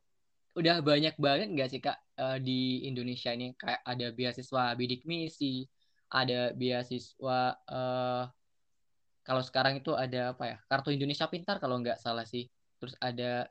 udah 0.54 0.86
banyak 0.86 1.18
banget 1.18 1.50
nggak 1.58 1.70
sih 1.74 1.82
kak 1.82 1.98
uh, 2.22 2.38
di 2.38 2.86
Indonesia 2.86 3.34
ini 3.34 3.58
kayak 3.58 3.82
ada 3.82 4.14
beasiswa 4.14 4.78
bidik 4.78 5.10
misi, 5.10 5.66
ada 6.14 6.54
beasiswa 6.54 7.58
uh, 7.66 8.30
kalau 9.26 9.42
sekarang 9.42 9.82
itu 9.82 9.98
ada 9.98 10.38
apa 10.38 10.44
ya 10.46 10.58
kartu 10.70 10.94
Indonesia 10.94 11.26
Pintar 11.26 11.58
kalau 11.58 11.82
nggak 11.82 11.98
salah 11.98 12.30
sih. 12.30 12.46
Terus 12.78 12.94
ada 13.02 13.50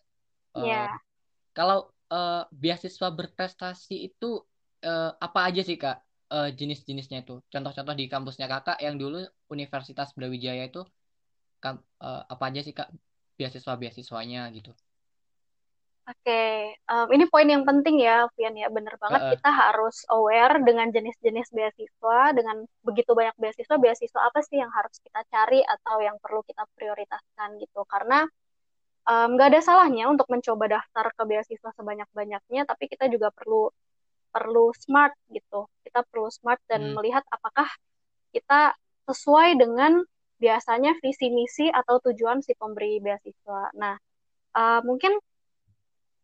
yeah. 0.55 0.87
Iya. 0.87 1.03
kalau 1.51 1.91
uh, 2.15 2.47
beasiswa 2.55 3.11
berprestasi 3.11 4.07
itu 4.07 4.39
uh, 4.87 5.11
apa 5.19 5.51
aja 5.51 5.67
sih 5.67 5.75
kak 5.75 5.99
uh, 6.31 6.55
jenis-jenisnya 6.55 7.27
itu? 7.27 7.43
Contoh-contoh 7.51 7.99
di 7.99 8.07
kampusnya 8.07 8.47
kakak 8.47 8.79
yang 8.79 8.95
dulu 8.95 9.27
Universitas 9.51 10.15
Brawijaya 10.15 10.71
itu 10.71 10.87
uh, 11.65 12.23
apa 12.27 12.45
aja 12.53 12.61
sih 12.61 12.75
kak 12.77 12.93
beasiswa-beasiswanya 13.37 14.49
gitu? 14.53 14.73
Oke, 16.07 16.23
okay. 16.23 16.79
um, 16.87 17.11
ini 17.11 17.27
poin 17.27 17.51
yang 17.51 17.67
penting 17.67 17.99
ya, 17.99 18.31
Vian 18.39 18.55
ya, 18.55 18.71
bener 18.71 18.95
banget 18.95 19.27
uh, 19.27 19.31
kita 19.35 19.51
harus 19.51 20.07
aware 20.07 20.63
dengan 20.63 20.87
jenis-jenis 20.95 21.51
beasiswa, 21.51 22.31
dengan 22.31 22.63
begitu 22.87 23.11
banyak 23.11 23.35
beasiswa, 23.35 23.75
beasiswa 23.75 24.21
apa 24.23 24.39
sih 24.47 24.63
yang 24.63 24.71
harus 24.71 25.03
kita 25.03 25.27
cari 25.27 25.67
atau 25.67 25.99
yang 25.99 26.15
perlu 26.23 26.47
kita 26.47 26.63
prioritaskan 26.79 27.59
gitu, 27.59 27.83
karena 27.91 28.23
nggak 29.07 29.47
um, 29.47 29.51
ada 29.51 29.59
salahnya 29.59 30.07
untuk 30.07 30.31
mencoba 30.31 30.79
daftar 30.79 31.11
ke 31.11 31.23
beasiswa 31.27 31.71
sebanyak-banyaknya, 31.75 32.63
tapi 32.71 32.87
kita 32.87 33.11
juga 33.11 33.35
perlu 33.35 33.67
perlu 34.31 34.71
smart 34.79 35.15
gitu. 35.35 35.67
Kita 35.83 36.07
perlu 36.07 36.31
smart 36.31 36.63
dan 36.71 36.87
hmm. 36.87 37.03
melihat 37.03 37.27
apakah 37.35 37.67
kita 38.31 38.79
sesuai 39.11 39.59
dengan 39.59 40.07
biasanya 40.37 40.97
visi 41.01 41.33
misi 41.33 41.67
atau 41.73 42.01
tujuan 42.01 42.45
si 42.45 42.53
pemberi 42.53 43.01
beasiswa. 43.01 43.73
Nah, 43.77 43.97
uh, 44.57 44.81
mungkin 44.85 45.17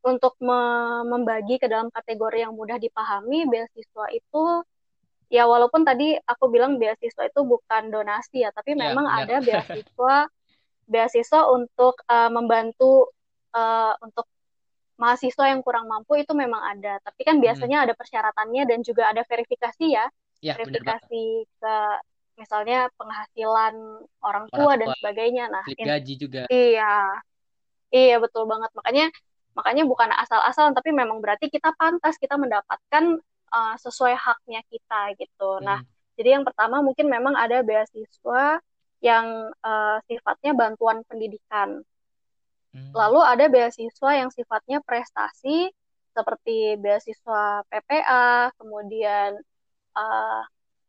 untuk 0.03 0.35
me 0.43 0.61
membagi 1.07 1.63
ke 1.63 1.71
dalam 1.71 1.89
kategori 1.89 2.45
yang 2.45 2.53
mudah 2.53 2.77
dipahami, 2.77 3.47
beasiswa 3.49 4.07
itu 4.13 4.45
ya 5.33 5.49
walaupun 5.49 5.87
tadi 5.87 6.13
aku 6.29 6.53
bilang 6.53 6.77
beasiswa 6.77 7.25
itu 7.25 7.41
bukan 7.47 7.89
donasi 7.89 8.45
ya, 8.45 8.51
tapi 8.53 8.77
ya, 8.77 8.93
memang 8.93 9.07
ya, 9.09 9.15
ada 9.25 9.37
beasiswa 9.47 10.17
beasiswa 10.85 11.41
untuk 11.49 12.05
uh, 12.11 12.29
membantu 12.29 13.09
uh, 13.57 13.95
untuk 14.03 14.29
mahasiswa 15.01 15.51
yang 15.51 15.65
kurang 15.65 15.89
mampu 15.89 16.21
itu 16.21 16.31
memang 16.37 16.61
ada. 16.63 17.01
Tapi 17.01 17.27
kan 17.27 17.41
biasanya 17.41 17.83
hmm. 17.83 17.87
ada 17.89 17.95
persyaratannya 17.97 18.63
dan 18.69 18.79
juga 18.85 19.09
ada 19.11 19.23
verifikasi 19.27 19.87
ya. 19.89 20.07
ya 20.43 20.59
verifikasi 20.59 21.47
ke 21.47 21.75
misalnya 22.37 22.89
penghasilan 22.97 23.75
orang 24.25 24.47
tua, 24.49 24.57
orang 24.57 24.77
tua 24.77 24.81
dan 24.81 24.89
sebagainya. 24.99 25.45
Nah, 25.53 25.65
gaji 25.69 26.15
juga. 26.17 26.43
Iya. 26.49 27.23
Iya, 27.93 28.17
betul 28.21 28.49
banget. 28.49 28.71
Makanya 28.73 29.07
makanya 29.53 29.85
bukan 29.85 30.09
asal-asalan 30.17 30.73
tapi 30.73 30.97
memang 30.97 31.21
berarti 31.21 31.53
kita 31.53 31.77
pantas 31.77 32.17
kita 32.17 32.41
mendapatkan 32.41 33.21
uh, 33.53 33.77
sesuai 33.77 34.17
haknya 34.17 34.65
kita 34.73 35.13
gitu. 35.21 35.61
Nah, 35.61 35.85
hmm. 35.85 35.87
Nah, 35.87 36.17
jadi 36.17 36.41
yang 36.41 36.45
pertama 36.45 36.81
mungkin 36.81 37.09
memang 37.09 37.37
ada 37.37 37.61
beasiswa 37.61 38.61
yang 39.03 39.27
uh, 39.61 39.99
sifatnya 40.09 40.57
bantuan 40.57 41.05
pendidikan. 41.05 41.85
Hmm. 42.73 42.93
Lalu 42.97 43.21
ada 43.21 43.45
beasiswa 43.53 44.11
yang 44.17 44.33
sifatnya 44.33 44.81
prestasi 44.81 45.69
seperti 46.13 46.77
beasiswa 46.81 47.65
PPA, 47.69 48.53
kemudian 48.57 49.37
uh, 49.97 50.43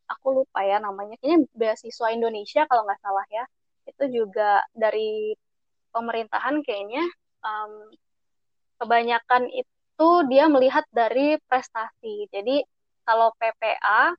aku 0.08 0.44
lupa 0.44 0.64
ya 0.66 0.78
namanya, 0.80 1.16
kayaknya 1.20 1.48
beasiswa 1.56 2.08
Indonesia 2.12 2.62
kalau 2.68 2.84
nggak 2.88 3.02
salah 3.02 3.26
ya. 3.32 3.44
Itu 3.88 4.04
juga 4.10 4.64
dari 4.72 5.36
pemerintahan 5.94 6.64
kayaknya 6.66 7.04
um, 7.46 7.92
kebanyakan 8.82 9.48
itu 9.54 10.10
dia 10.28 10.50
melihat 10.50 10.84
dari 10.90 11.38
prestasi. 11.48 12.28
Jadi 12.34 12.64
kalau 13.04 13.32
PPA 13.38 14.16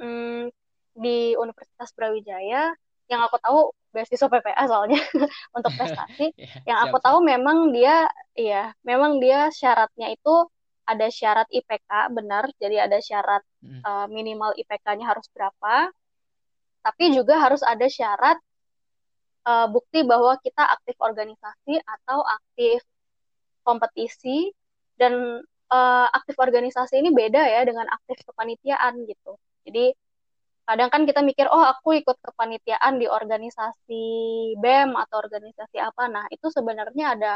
um, 0.00 0.48
di 0.94 1.34
Universitas 1.36 1.90
Brawijaya 1.96 2.72
yang 3.10 3.20
aku 3.26 3.36
tahu 3.42 3.58
beasiswa 3.90 4.30
PPA 4.30 4.62
soalnya 4.70 5.02
untuk 5.56 5.72
prestasi. 5.74 6.30
yeah, 6.38 6.62
yang 6.74 6.78
aku 6.86 7.02
tahu 7.02 7.18
memang 7.26 7.74
dia 7.74 8.06
iya, 8.38 8.70
memang 8.86 9.18
dia 9.18 9.50
syaratnya 9.50 10.14
itu 10.14 10.46
ada 10.86 11.06
syarat 11.08 11.46
IPK 11.50 11.90
benar, 12.14 12.50
jadi 12.58 12.86
ada 12.88 12.98
syarat 12.98 13.42
hmm. 13.62 13.82
uh, 13.84 14.06
minimal 14.10 14.56
IPK-nya 14.58 15.06
harus 15.06 15.26
berapa. 15.30 15.92
Tapi 16.80 17.12
juga 17.12 17.36
harus 17.36 17.60
ada 17.60 17.86
syarat 17.86 18.40
uh, 19.44 19.68
bukti 19.68 20.00
bahwa 20.02 20.40
kita 20.40 20.64
aktif 20.64 20.96
organisasi 20.96 21.76
atau 21.84 22.24
aktif 22.24 22.80
kompetisi 23.60 24.48
dan 24.96 25.44
uh, 25.68 26.06
aktif 26.16 26.40
organisasi 26.40 26.98
ini 26.98 27.12
beda 27.12 27.44
ya 27.44 27.62
dengan 27.68 27.84
aktif 27.92 28.24
kepanitiaan 28.24 29.04
gitu. 29.04 29.36
Jadi 29.68 29.92
kadang 30.70 30.86
kan 30.86 31.02
kita 31.02 31.20
mikir 31.26 31.50
oh 31.50 31.66
aku 31.66 31.98
ikut 31.98 32.14
kepanitiaan 32.22 33.02
di 33.02 33.10
organisasi 33.10 34.04
BEM 34.54 34.94
atau 34.94 35.18
organisasi 35.18 35.82
apa 35.82 36.06
nah 36.06 36.22
itu 36.30 36.46
sebenarnya 36.46 37.18
ada 37.18 37.32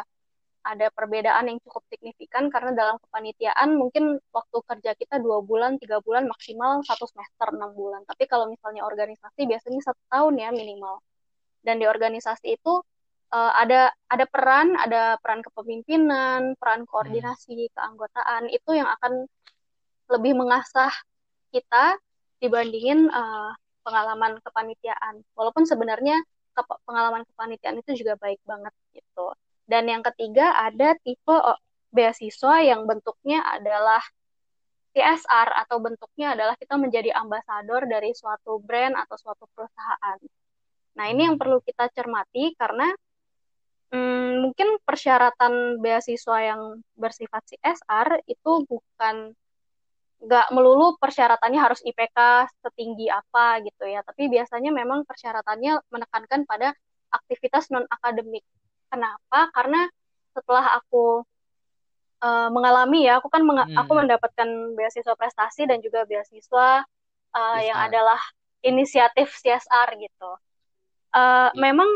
ada 0.65 0.89
perbedaan 0.91 1.45
yang 1.53 1.59
cukup 1.61 1.85
signifikan 1.93 2.49
karena 2.49 2.73
dalam 2.73 2.97
kepanitiaan 3.05 3.77
mungkin 3.77 4.17
waktu 4.33 4.59
kerja 4.65 4.97
kita 4.97 5.21
dua 5.21 5.45
bulan 5.45 5.77
tiga 5.77 6.01
bulan 6.01 6.25
maksimal 6.25 6.81
satu 6.89 7.05
semester 7.05 7.53
enam 7.53 7.77
bulan 7.77 8.03
tapi 8.09 8.25
kalau 8.25 8.49
misalnya 8.49 8.83
organisasi 8.89 9.45
biasanya 9.45 9.81
satu 9.85 10.03
tahun 10.09 10.35
ya 10.41 10.49
minimal 10.51 11.05
dan 11.61 11.77
di 11.81 11.87
organisasi 11.87 12.57
itu 12.57 12.81
uh, 13.33 13.53
ada 13.61 13.93
ada 14.09 14.25
peran 14.25 14.73
ada 14.81 15.21
peran 15.21 15.45
kepemimpinan 15.45 16.57
peran 16.57 16.89
koordinasi 16.89 17.69
keanggotaan 17.77 18.49
itu 18.49 18.71
yang 18.73 18.89
akan 18.89 19.29
lebih 20.09 20.37
mengasah 20.37 20.93
kita 21.53 21.97
dibandingin 22.43 23.09
uh, 23.09 23.55
pengalaman 23.87 24.41
kepanitiaan. 24.41 25.23
Walaupun 25.37 25.69
sebenarnya 25.69 26.19
ke 26.55 26.63
pengalaman 26.89 27.23
kepanitiaan 27.29 27.79
itu 27.79 28.05
juga 28.05 28.17
baik 28.19 28.41
banget 28.49 28.75
gitu. 28.97 29.33
Dan 29.65 29.89
yang 29.89 30.03
ketiga 30.05 30.53
ada 30.61 30.93
tipe 31.01 31.37
beasiswa 31.95 32.55
yang 32.61 32.85
bentuknya 32.85 33.41
adalah 33.47 34.03
CSR 34.95 35.49
atau 35.67 35.83
bentuknya 35.83 36.39
adalah 36.39 36.55
kita 36.55 36.79
menjadi 36.79 37.11
ambasador 37.19 37.91
dari 37.91 38.15
suatu 38.15 38.63
brand 38.63 38.95
atau 38.95 39.17
suatu 39.19 39.51
perusahaan. 39.51 40.19
Nah 40.95 41.07
ini 41.11 41.27
yang 41.27 41.37
perlu 41.39 41.59
kita 41.63 41.91
cermati 41.91 42.55
karena 42.55 42.87
hmm, 43.91 44.47
mungkin 44.47 44.79
persyaratan 44.87 45.83
beasiswa 45.83 46.39
yang 46.39 46.79
bersifat 46.95 47.43
CSR 47.51 48.23
itu 48.31 48.53
bukan 48.71 49.35
nggak 50.25 50.47
melulu 50.57 50.97
persyaratannya 50.97 51.61
harus 51.61 51.85
IPK 51.85 52.49
setinggi 52.65 53.13
apa 53.13 53.61
gitu 53.67 53.85
ya, 53.85 54.01
tapi 54.01 54.33
biasanya 54.33 54.73
memang 54.73 55.05
persyaratannya 55.05 55.85
menekankan 55.93 56.49
pada 56.49 56.73
aktivitas 57.13 57.69
non 57.75 57.85
akademik. 57.91 58.47
Kenapa? 58.95 59.51
Karena 59.51 59.91
setelah 60.31 60.79
aku 60.79 61.27
uh, 62.23 62.49
mengalami 62.55 63.11
ya, 63.11 63.19
aku 63.19 63.27
kan 63.27 63.43
meng 63.43 63.59
hmm. 63.59 63.75
aku 63.75 63.93
mendapatkan 63.99 64.49
beasiswa 64.79 65.15
prestasi 65.19 65.67
dan 65.67 65.83
juga 65.83 66.07
beasiswa 66.07 66.87
uh, 67.35 67.59
yang 67.59 67.79
adalah 67.91 68.23
inisiatif 68.63 69.35
CSR 69.43 69.99
gitu. 69.99 70.31
Uh, 71.11 71.51
hmm. 71.51 71.59
Memang 71.59 71.91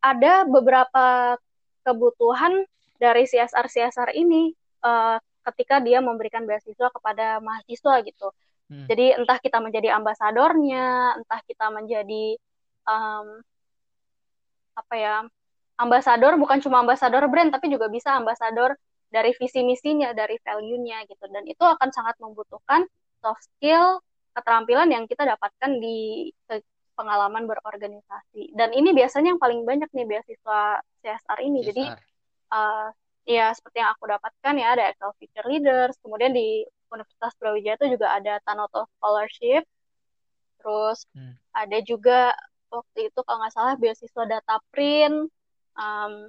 ada 0.00 0.48
beberapa 0.48 1.36
kebutuhan 1.84 2.64
dari 2.96 3.28
CSR 3.28 3.68
CSR 3.68 4.16
ini 4.16 4.56
uh, 4.84 5.20
ketika 5.52 5.84
dia 5.84 6.00
memberikan 6.00 6.48
beasiswa 6.48 6.88
kepada 6.88 7.44
mahasiswa 7.44 7.94
gitu. 8.08 8.28
Hmm. 8.68 8.84
Jadi 8.88 9.16
entah 9.16 9.36
kita 9.40 9.60
menjadi 9.60 9.96
ambasadornya, 9.96 11.16
entah 11.20 11.40
kita 11.44 11.72
menjadi 11.72 12.36
um, 12.84 13.40
apa 14.76 14.94
ya 14.94 15.14
ambasador 15.78 16.34
bukan 16.36 16.58
cuma 16.58 16.82
ambasador 16.82 17.30
brand 17.30 17.54
tapi 17.54 17.70
juga 17.70 17.86
bisa 17.86 18.18
ambasador 18.18 18.74
dari 19.08 19.32
visi 19.32 19.64
misinya, 19.64 20.12
dari 20.12 20.36
value-nya 20.42 21.08
gitu. 21.08 21.24
Dan 21.32 21.48
itu 21.48 21.64
akan 21.64 21.88
sangat 21.94 22.20
membutuhkan 22.20 22.84
soft 23.24 23.48
skill, 23.48 24.04
keterampilan 24.36 24.92
yang 24.92 25.08
kita 25.08 25.24
dapatkan 25.24 25.80
di 25.80 26.28
pengalaman 26.98 27.46
berorganisasi. 27.46 28.52
Dan 28.52 28.74
ini 28.74 28.90
biasanya 28.90 29.34
yang 29.34 29.40
paling 29.40 29.62
banyak 29.62 29.88
nih 29.94 30.06
beasiswa 30.06 30.82
CSR 31.00 31.38
ini. 31.46 31.60
CSR. 31.62 31.68
Jadi 31.72 31.84
uh, 32.52 32.88
ya 33.28 33.54
seperti 33.54 33.76
yang 33.78 33.94
aku 33.94 34.04
dapatkan 34.10 34.54
ya 34.58 34.68
ada 34.74 34.84
Excel 34.90 35.12
Future 35.16 35.46
Leaders, 35.46 35.94
kemudian 36.02 36.34
di 36.34 36.66
Universitas 36.88 37.32
Brawijaya 37.38 37.76
itu 37.78 37.86
juga 37.94 38.16
ada 38.16 38.40
Tanoto 38.42 38.88
Scholarship, 38.96 39.62
terus 40.58 41.04
hmm. 41.12 41.36
ada 41.52 41.78
juga 41.84 42.32
waktu 42.72 43.12
itu 43.12 43.20
kalau 43.22 43.44
nggak 43.44 43.54
salah 43.54 43.74
beasiswa 43.76 44.24
data 44.24 44.56
print, 44.72 45.28
um, 45.78 46.28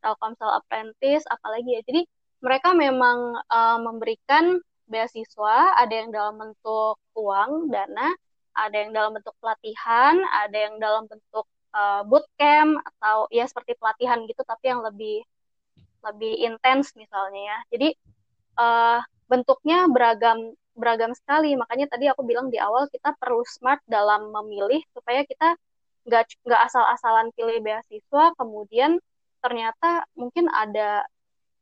Telkomsel 0.00 0.50
Apprentice, 0.62 1.26
apalagi 1.26 1.76
ya. 1.76 1.82
Jadi 1.82 2.06
mereka 2.40 2.72
memang 2.72 3.42
uh, 3.50 3.78
memberikan 3.82 4.62
beasiswa, 4.86 5.74
ada 5.74 5.90
yang 5.90 6.14
dalam 6.14 6.38
bentuk 6.38 6.96
uang, 7.18 7.74
dana, 7.74 8.14
ada 8.54 8.76
yang 8.76 8.94
dalam 8.94 9.18
bentuk 9.18 9.34
pelatihan, 9.42 10.14
ada 10.30 10.56
yang 10.56 10.78
dalam 10.78 11.04
bentuk 11.10 11.44
uh, 11.76 12.02
bootcamp 12.06 12.80
atau 12.80 13.26
ya 13.28 13.44
seperti 13.44 13.76
pelatihan 13.76 14.24
gitu 14.24 14.40
tapi 14.46 14.72
yang 14.72 14.80
lebih 14.80 15.26
lebih 16.06 16.34
intens 16.40 16.94
misalnya 16.94 17.42
ya. 17.52 17.58
Jadi 17.74 17.88
uh, 18.56 19.00
bentuknya 19.26 19.90
beragam 19.90 20.54
beragam 20.76 21.12
sekali. 21.12 21.56
Makanya 21.58 21.90
tadi 21.90 22.06
aku 22.06 22.22
bilang 22.22 22.48
di 22.52 22.60
awal 22.60 22.86
kita 22.88 23.16
perlu 23.18 23.42
smart 23.44 23.82
dalam 23.88 24.30
memilih 24.30 24.80
supaya 24.94 25.26
kita 25.26 25.56
nggak 26.06 26.22
nggak 26.46 26.62
asal-asalan 26.70 27.34
pilih 27.34 27.58
beasiswa, 27.60 28.32
kemudian 28.38 29.02
ternyata 29.42 30.06
mungkin 30.14 30.46
ada 30.48 31.04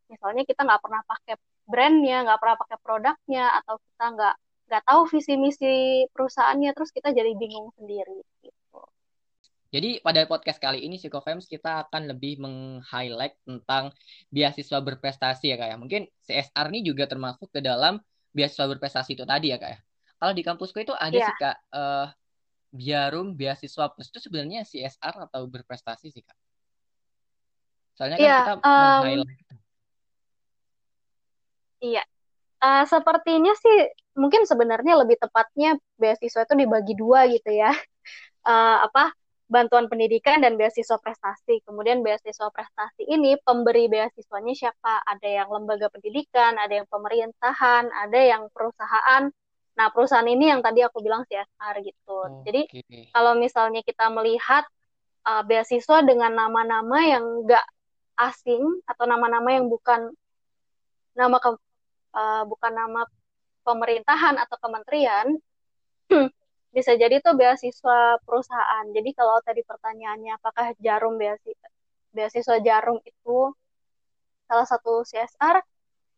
misalnya 0.07 0.45
kita 0.45 0.63
nggak 0.63 0.83
pernah 0.85 1.03
pakai 1.09 1.35
brandnya, 1.65 2.29
nggak 2.29 2.39
pernah 2.39 2.57
pakai 2.61 2.79
produknya, 2.85 3.45
atau 3.65 3.81
kita 3.81 4.05
nggak 4.13 4.35
nggak 4.65 4.83
tahu 4.85 5.01
visi 5.09 5.35
misi 5.41 5.75
perusahaannya, 6.13 6.71
terus 6.77 6.93
kita 6.93 7.13
jadi 7.13 7.33
bingung 7.37 7.73
sendiri. 7.77 8.21
Gitu. 8.45 8.81
Jadi 9.75 9.99
pada 9.99 10.23
podcast 10.31 10.63
kali 10.63 10.87
ini 10.87 11.03
Psikofems 11.03 11.51
kita 11.51 11.89
akan 11.89 12.15
lebih 12.15 12.39
meng-highlight 12.39 13.35
tentang 13.43 13.91
beasiswa 14.31 14.79
berprestasi 14.79 15.51
ya 15.51 15.57
kak 15.59 15.69
ya. 15.75 15.77
Mungkin 15.81 16.07
CSR 16.23 16.71
ini 16.71 16.87
juga 16.87 17.11
termasuk 17.11 17.51
ke 17.51 17.59
dalam 17.59 17.99
beasiswa 18.31 18.71
berprestasi 18.71 19.19
itu 19.19 19.27
tadi 19.27 19.51
ya 19.51 19.59
kak 19.59 19.71
ya. 19.75 19.79
Kalau 20.15 20.33
di 20.33 20.43
kampusku 20.47 20.79
itu 20.79 20.95
ada 20.95 21.19
yeah. 21.19 21.27
sih 21.27 21.37
kak 21.43 21.57
uh, 21.75 22.07
Biarum 22.75 23.39
beasiswa 23.39 23.87
plus 23.95 24.11
itu 24.11 24.19
sebenarnya 24.19 24.67
CSR 24.67 25.31
atau 25.31 25.47
berprestasi 25.47 26.11
sih 26.11 26.23
kak. 26.27 26.35
Soalnya 27.95 28.19
kan 28.19 28.27
yeah, 28.27 28.43
kita 28.43 28.55
um, 28.59 28.63
meng-highlight. 28.67 29.47
Iya. 31.79 32.05
Uh, 32.59 32.85
sepertinya 32.91 33.55
sih 33.55 33.77
mungkin 34.19 34.43
sebenarnya 34.49 34.99
lebih 34.99 35.21
tepatnya 35.23 35.79
beasiswa 36.01 36.43
itu 36.43 36.55
dibagi 36.59 36.99
dua 36.99 37.31
gitu 37.31 37.55
ya. 37.55 37.71
Uh, 38.43 38.83
apa 38.91 39.15
bantuan 39.47 39.87
pendidikan 39.87 40.43
dan 40.43 40.59
beasiswa 40.59 40.99
prestasi. 40.99 41.63
Kemudian 41.63 42.03
beasiswa 42.03 42.51
prestasi 42.51 43.07
ini 43.07 43.39
pemberi 43.39 43.87
beasiswanya 43.87 44.51
siapa? 44.57 45.05
Ada 45.07 45.45
yang 45.45 45.49
lembaga 45.55 45.87
pendidikan, 45.95 46.59
ada 46.59 46.83
yang 46.83 46.89
pemerintahan, 46.91 47.87
ada 47.87 48.19
yang 48.19 48.51
perusahaan. 48.51 49.31
Nah, 49.75 49.91
perusahaan 49.91 50.27
ini 50.27 50.55
yang 50.55 50.63
tadi 50.63 50.87
aku 50.87 51.03
bilang 51.03 51.27
CSR 51.27 51.75
gitu. 51.83 52.15
Oh, 52.15 52.43
Jadi 52.47 52.71
kalau 53.11 53.35
misalnya 53.35 53.83
kita 53.83 54.07
melihat 54.11 54.63
uh, 55.27 55.43
beasiswa 55.43 55.99
dengan 56.07 56.31
nama-nama 56.31 56.99
yang 57.03 57.43
enggak 57.43 57.67
asing 58.15 58.63
atau 58.87 59.05
nama-nama 59.11 59.51
yang 59.51 59.67
bukan 59.67 60.15
nama 61.19 61.37
ke, 61.43 61.51
uh, 62.15 62.43
bukan 62.47 62.73
nama 62.75 63.03
pemerintahan 63.67 64.39
atau 64.39 64.57
kementerian 64.63 65.35
bisa 66.77 66.95
jadi 66.95 67.19
itu 67.19 67.31
beasiswa 67.35 68.23
perusahaan. 68.23 68.87
Jadi 68.95 69.11
kalau 69.15 69.43
tadi 69.43 69.67
pertanyaannya 69.67 70.39
apakah 70.39 70.75
Jarum 70.79 71.19
beasiswa 71.19 71.69
beasiswa 72.15 72.63
Jarum 72.63 73.03
itu 73.03 73.51
salah 74.47 74.67
satu 74.71 75.03
CSR, 75.03 75.57
uh, 75.59 75.63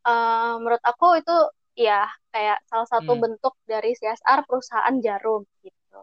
eh, 0.04 0.52
menurut 0.60 0.82
aku 0.84 1.16
itu 1.16 1.36
ya 1.76 2.08
kayak 2.32 2.64
salah 2.66 2.88
satu 2.88 3.12
hmm. 3.14 3.22
bentuk 3.22 3.54
dari 3.68 3.92
CSR 3.92 4.48
perusahaan 4.48 4.96
Jarum 4.98 5.44
gitu. 5.60 6.00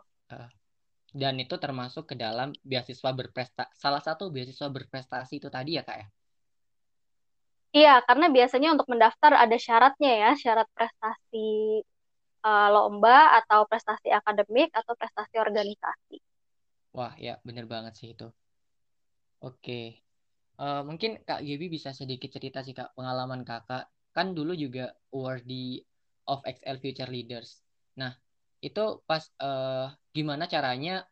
dan 1.13 1.38
itu 1.38 1.57
termasuk 1.62 2.09
ke 2.09 2.15
dalam 2.17 2.53
beasiswa 2.65 3.13
berprestasi 3.13 3.69
salah 3.77 4.01
satu 4.01 4.33
beasiswa 4.33 4.69
berprestasi 4.69 5.38
itu 5.38 5.49
tadi 5.49 5.77
ya 5.77 5.86
kak 5.86 5.97
ya? 5.97 6.07
Iya, 7.73 8.05
karena 8.05 8.29
biasanya 8.29 8.69
untuk 8.77 8.86
mendaftar 8.86 9.33
ada 9.33 9.57
syaratnya 9.57 10.13
ya, 10.13 10.29
syarat 10.38 10.69
prestasi 10.77 11.81
uh, 12.45 12.69
lomba 12.69 13.41
atau 13.41 13.65
prestasi 13.65 14.13
akademik 14.13 14.69
atau 14.69 14.93
prestasi 14.93 15.41
organisasi. 15.41 16.21
Wah, 16.93 17.17
ya 17.17 17.41
bener 17.41 17.65
banget 17.65 17.97
sih 17.97 18.13
itu. 18.13 18.29
Oke. 19.41 20.05
Uh, 20.62 20.86
mungkin 20.86 21.17
Kak 21.25 21.41
Gibi 21.41 21.65
bisa 21.65 21.97
sedikit 21.97 22.29
cerita 22.29 22.62
sih 22.62 22.77
Kak 22.77 22.93
pengalaman 22.93 23.41
Kakak. 23.41 23.89
Kan 24.13 24.38
dulu 24.38 24.54
juga 24.54 24.93
awardee 25.12 25.82
of 26.30 26.45
XL 26.45 26.78
Future 26.80 27.12
Leaders. 27.12 27.60
Nah, 27.99 28.13
itu 28.63 29.04
pas 29.04 29.26
uh, 29.43 29.91
gimana 30.15 30.47
caranya 30.47 31.04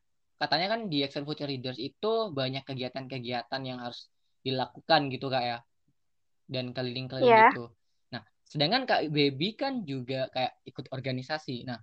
katanya 0.42 0.74
kan 0.74 0.90
di 0.90 1.06
XL 1.06 1.28
Future 1.28 1.50
Leaders 1.52 1.78
itu 1.78 2.34
banyak 2.34 2.66
kegiatan-kegiatan 2.66 3.62
yang 3.62 3.84
harus 3.84 4.10
dilakukan 4.42 5.14
gitu 5.14 5.30
Kak 5.30 5.44
ya 5.46 5.60
dan 6.50 6.74
keliling-keliling 6.74 7.30
yeah. 7.30 7.54
gitu. 7.54 7.70
Nah, 8.10 8.24
sedangkan 8.48 8.90
Kak 8.90 9.02
Baby 9.14 9.54
kan 9.54 9.86
juga 9.86 10.32
kayak 10.34 10.66
ikut 10.66 10.90
organisasi. 10.90 11.64
Nah, 11.70 11.78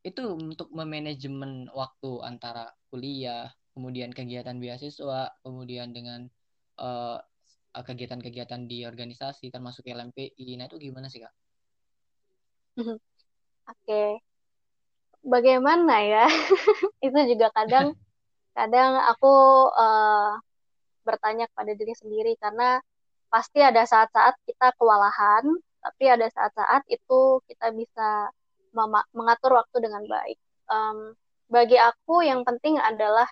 itu 0.00 0.32
untuk 0.32 0.72
memanajemen 0.72 1.68
waktu 1.76 2.24
antara 2.24 2.72
kuliah, 2.88 3.52
kemudian 3.76 4.10
kegiatan 4.16 4.56
beasiswa, 4.56 5.30
kemudian 5.44 5.92
dengan 5.92 6.26
uh, 6.80 7.20
kegiatan-kegiatan 7.74 8.66
di 8.66 8.82
organisasi 8.82 9.50
termasuk 9.54 9.86
LMPI. 9.86 10.58
Nah, 10.58 10.66
itu 10.66 10.76
gimana 10.90 11.06
sih, 11.06 11.22
Kak? 11.22 11.34
Oke. 12.80 12.98
Okay. 13.66 14.10
Bagaimana 15.20 16.00
ya? 16.02 16.26
itu 17.06 17.18
juga 17.36 17.52
kadang 17.54 17.94
kadang 18.58 18.98
aku 19.06 19.34
uh, 19.70 20.40
bertanya 21.06 21.46
kepada 21.54 21.72
diri 21.76 21.94
sendiri 21.94 22.32
karena 22.40 22.82
pasti 23.30 23.62
ada 23.62 23.86
saat-saat 23.86 24.34
kita 24.42 24.74
kewalahan, 24.74 25.46
tapi 25.80 26.04
ada 26.10 26.26
saat-saat 26.26 26.82
itu 26.90 27.38
kita 27.46 27.70
bisa 27.70 28.34
mengatur 29.14 29.62
waktu 29.62 29.76
dengan 29.86 30.02
baik. 30.06 30.38
Um, 30.70 31.14
bagi 31.50 31.78
aku 31.78 32.22
yang 32.22 32.46
penting 32.46 32.78
adalah 32.78 33.26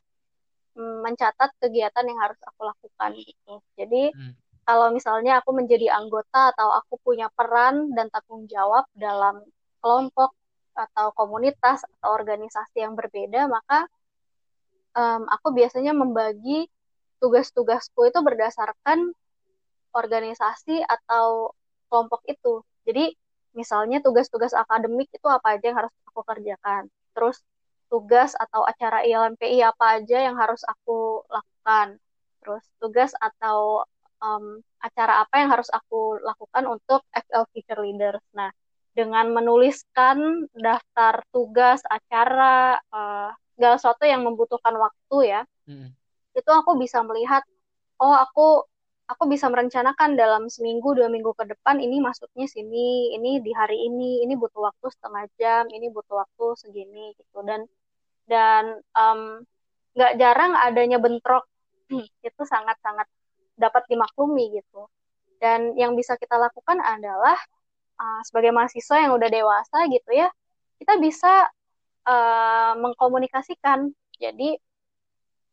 mencatat 0.79 1.51
kegiatan 1.59 2.05
yang 2.07 2.19
harus 2.23 2.39
aku 2.47 2.63
lakukan 2.63 3.11
gitu. 3.19 3.55
Jadi 3.75 4.15
hmm. 4.15 4.33
kalau 4.63 4.95
misalnya 4.95 5.43
aku 5.43 5.51
menjadi 5.51 5.91
anggota 5.91 6.55
atau 6.55 6.71
aku 6.71 7.03
punya 7.03 7.27
peran 7.35 7.91
dan 7.99 8.07
tanggung 8.15 8.47
jawab 8.47 8.87
dalam 8.95 9.43
kelompok 9.83 10.35
atau 10.79 11.11
komunitas 11.19 11.83
atau 11.83 12.15
organisasi 12.15 12.79
yang 12.79 12.95
berbeda, 12.95 13.51
maka 13.51 13.91
um, 14.95 15.27
aku 15.27 15.51
biasanya 15.51 15.91
membagi 15.91 16.71
tugas-tugasku 17.19 18.07
itu 18.07 18.19
berdasarkan 18.23 19.11
organisasi 19.91 20.87
atau 20.87 21.51
kelompok 21.91 22.23
itu. 22.31 22.63
Jadi 22.87 23.11
misalnya 23.59 23.99
tugas-tugas 23.99 24.55
akademik 24.55 25.11
itu 25.11 25.27
apa 25.27 25.59
aja 25.59 25.75
yang 25.75 25.79
harus 25.83 25.93
aku 26.07 26.23
kerjakan. 26.23 26.87
Terus 27.11 27.43
tugas 27.89 28.37
atau 28.37 28.65
acara 28.65 29.03
ILMPI 29.05 29.65
apa 29.65 30.01
aja 30.01 30.19
yang 30.23 30.37
harus 30.37 30.63
aku 30.65 31.25
lakukan. 31.29 32.01
Terus 32.41 32.65
tugas 32.79 33.13
atau 33.19 33.85
um, 34.23 34.61
acara 34.79 35.25
apa 35.27 35.35
yang 35.43 35.51
harus 35.51 35.69
aku 35.73 36.23
lakukan 36.23 36.65
untuk 36.69 37.03
FL 37.11 37.45
Future 37.51 37.81
Leaders. 37.83 38.23
Nah, 38.37 38.53
dengan 38.93 39.31
menuliskan 39.33 40.49
daftar 40.55 41.23
tugas, 41.35 41.83
acara, 41.87 42.79
uh, 42.91 43.31
segala 43.59 43.75
sesuatu 43.79 44.05
yang 44.07 44.23
membutuhkan 44.23 44.75
waktu 44.79 45.17
ya, 45.39 45.41
hmm. 45.67 45.91
itu 46.35 46.51
aku 46.51 46.79
bisa 46.79 47.03
melihat, 47.03 47.43
oh 47.99 48.15
aku 48.15 48.67
aku 49.09 49.25
bisa 49.25 49.49
merencanakan 49.49 50.21
dalam 50.21 50.53
seminggu 50.53 50.93
dua 50.93 51.09
minggu 51.09 51.33
ke 51.33 51.49
depan 51.49 51.81
ini 51.81 51.97
masuknya 51.99 52.45
sini 52.45 53.17
ini 53.17 53.41
di 53.41 53.57
hari 53.57 53.89
ini 53.89 54.21
ini 54.21 54.37
butuh 54.37 54.69
waktu 54.69 54.87
setengah 54.93 55.25
jam 55.41 55.65
ini 55.73 55.89
butuh 55.89 56.21
waktu 56.21 56.47
segini 56.61 57.17
gitu 57.17 57.41
dan 57.41 57.65
dan 58.29 58.79
nggak 59.97 60.13
um, 60.15 60.19
jarang 60.21 60.53
adanya 60.55 61.01
bentrok. 61.01 61.49
Itu 62.29 62.43
sangat 62.45 62.77
sangat 62.85 63.09
dapat 63.59 63.89
dimaklumi 63.91 64.61
gitu. 64.61 64.87
Dan 65.43 65.75
yang 65.75 65.97
bisa 65.99 66.15
kita 66.21 66.37
lakukan 66.39 66.79
adalah 66.85 67.39
uh, 67.99 68.21
sebagai 68.23 68.55
mahasiswa 68.55 68.97
yang 69.03 69.13
udah 69.19 69.31
dewasa 69.31 69.87
gitu 69.91 70.13
ya 70.15 70.29
kita 70.79 70.95
bisa 71.03 71.51
uh, 72.07 72.73
mengkomunikasikan. 72.79 73.91
Jadi 74.17 74.55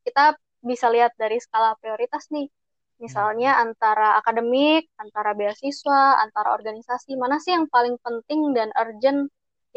kita 0.06 0.38
bisa 0.62 0.88
lihat 0.94 1.18
dari 1.18 1.42
skala 1.42 1.74
prioritas 1.82 2.30
nih. 2.30 2.48
Misalnya 3.02 3.60
antara 3.60 4.16
akademik, 4.16 4.88
antara 4.96 5.36
beasiswa, 5.36 6.24
antara 6.24 6.56
organisasi, 6.56 7.20
mana 7.20 7.44
sih 7.44 7.52
yang 7.52 7.68
paling 7.68 8.00
penting 8.00 8.56
dan 8.56 8.72
urgent 8.80 9.28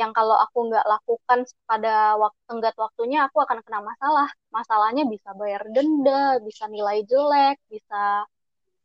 yang 0.00 0.14
kalau 0.14 0.36
aku 0.44 0.58
nggak 0.70 0.86
lakukan 0.86 1.40
pada 1.66 2.14
waktu 2.22 2.40
tenggat 2.48 2.74
waktunya 2.78 3.18
aku 3.26 3.42
akan 3.44 3.58
kena 3.66 3.80
masalah. 3.82 4.28
Masalahnya 4.54 5.04
bisa 5.10 5.34
bayar 5.34 5.62
denda, 5.74 6.38
bisa 6.46 6.64
nilai 6.70 7.02
jelek, 7.10 7.58
bisa 7.66 8.02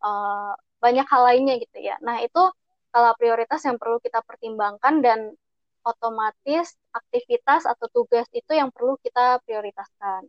uh, 0.02 0.54
banyak 0.84 1.06
hal 1.06 1.22
lainnya 1.30 1.56
gitu 1.62 1.78
ya. 1.80 1.96
Nah 2.02 2.18
itu 2.26 2.42
kalau 2.94 3.12
prioritas 3.20 3.62
yang 3.68 3.78
perlu 3.82 3.98
kita 4.02 4.20
pertimbangkan 4.26 4.96
dan 5.06 5.20
otomatis 5.86 6.74
aktivitas 6.96 7.70
atau 7.70 7.88
tugas 7.94 8.26
itu 8.34 8.52
yang 8.56 8.70
perlu 8.74 8.98
kita 9.06 9.38
prioritaskan. 9.46 10.26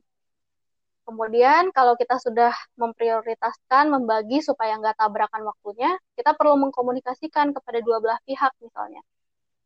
Kemudian 1.04 1.68
kalau 1.76 1.94
kita 2.00 2.16
sudah 2.16 2.52
memprioritaskan, 2.80 3.92
membagi 3.92 4.40
supaya 4.40 4.80
nggak 4.80 4.96
tabrakan 4.96 5.44
waktunya, 5.44 5.92
kita 6.16 6.32
perlu 6.32 6.56
mengkomunikasikan 6.64 7.52
kepada 7.52 7.78
dua 7.84 8.00
belah 8.00 8.20
pihak 8.24 8.52
misalnya. 8.64 9.04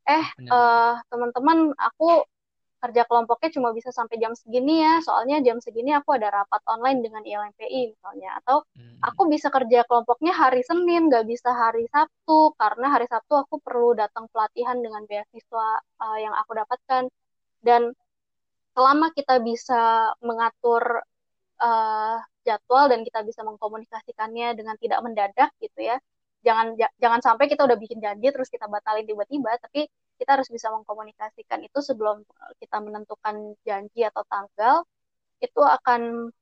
Eh, 0.08 0.26
uh, 0.48 0.96
teman-teman, 1.12 1.76
aku 1.76 2.24
kerja 2.78 3.02
kelompoknya 3.10 3.50
cuma 3.58 3.74
bisa 3.74 3.90
sampai 3.90 4.16
jam 4.22 4.32
segini 4.38 4.80
ya, 4.86 5.02
soalnya 5.02 5.42
jam 5.42 5.58
segini 5.58 5.90
aku 5.92 6.14
ada 6.14 6.30
rapat 6.30 6.62
online 6.64 7.04
dengan 7.04 7.22
ILMPI 7.26 7.92
misalnya. 7.92 8.40
Atau 8.40 8.64
hmm. 8.72 9.04
aku 9.04 9.28
bisa 9.28 9.52
kerja 9.52 9.84
kelompoknya 9.84 10.32
hari 10.32 10.64
Senin, 10.64 11.12
nggak 11.12 11.26
bisa 11.28 11.50
hari 11.52 11.84
Sabtu, 11.92 12.56
karena 12.56 12.86
hari 12.88 13.04
Sabtu 13.10 13.34
aku 13.36 13.60
perlu 13.60 13.92
datang 13.98 14.30
pelatihan 14.32 14.80
dengan 14.80 15.04
beasiswa 15.04 15.68
uh, 16.00 16.18
yang 16.22 16.32
aku 16.32 16.56
dapatkan. 16.56 17.04
Dan 17.60 17.92
selama 18.72 19.10
kita 19.12 19.42
bisa 19.42 20.14
mengatur 20.24 21.02
uh, 21.60 22.16
jadwal 22.46 22.88
dan 22.88 23.04
kita 23.04 23.20
bisa 23.26 23.42
mengkomunikasikannya 23.44 24.56
dengan 24.56 24.78
tidak 24.80 25.00
mendadak 25.04 25.50
gitu 25.60 25.84
ya 25.84 25.98
jangan 26.46 26.78
jangan 27.02 27.20
sampai 27.20 27.50
kita 27.50 27.66
udah 27.66 27.74
bikin 27.74 27.98
janji 27.98 28.30
terus 28.30 28.48
kita 28.48 28.70
batalin 28.70 29.04
tiba-tiba 29.04 29.58
tapi 29.58 29.90
kita 30.18 30.36
harus 30.36 30.50
bisa 30.50 30.68
mengkomunikasikan 30.74 31.62
itu 31.62 31.78
sebelum 31.78 32.26
kita 32.58 32.82
menentukan 32.82 33.54
janji 33.62 34.02
atau 34.02 34.26
tanggal 34.26 34.82
itu 35.38 35.62
akan 35.62 36.34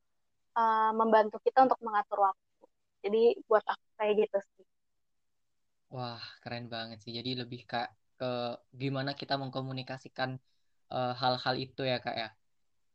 uh, 0.57 0.93
membantu 0.97 1.37
kita 1.45 1.69
untuk 1.69 1.77
mengatur 1.85 2.33
waktu. 2.33 2.65
Jadi 3.05 3.23
buat 3.45 3.63
aku 3.63 3.87
kayak 4.01 4.15
gitu 4.25 4.39
sih. 4.57 4.67
Wah 5.93 6.25
keren 6.41 6.67
banget 6.73 7.05
sih. 7.05 7.13
Jadi 7.13 7.37
lebih 7.39 7.69
kak 7.69 7.93
ke 8.17 8.57
gimana 8.73 9.13
kita 9.13 9.37
mengkomunikasikan 9.37 10.41
eh, 10.89 11.13
hal-hal 11.21 11.55
uh, 11.55 11.61
itu 11.61 11.85
ya 11.87 12.01
kak 12.03 12.17
ya. 12.17 12.29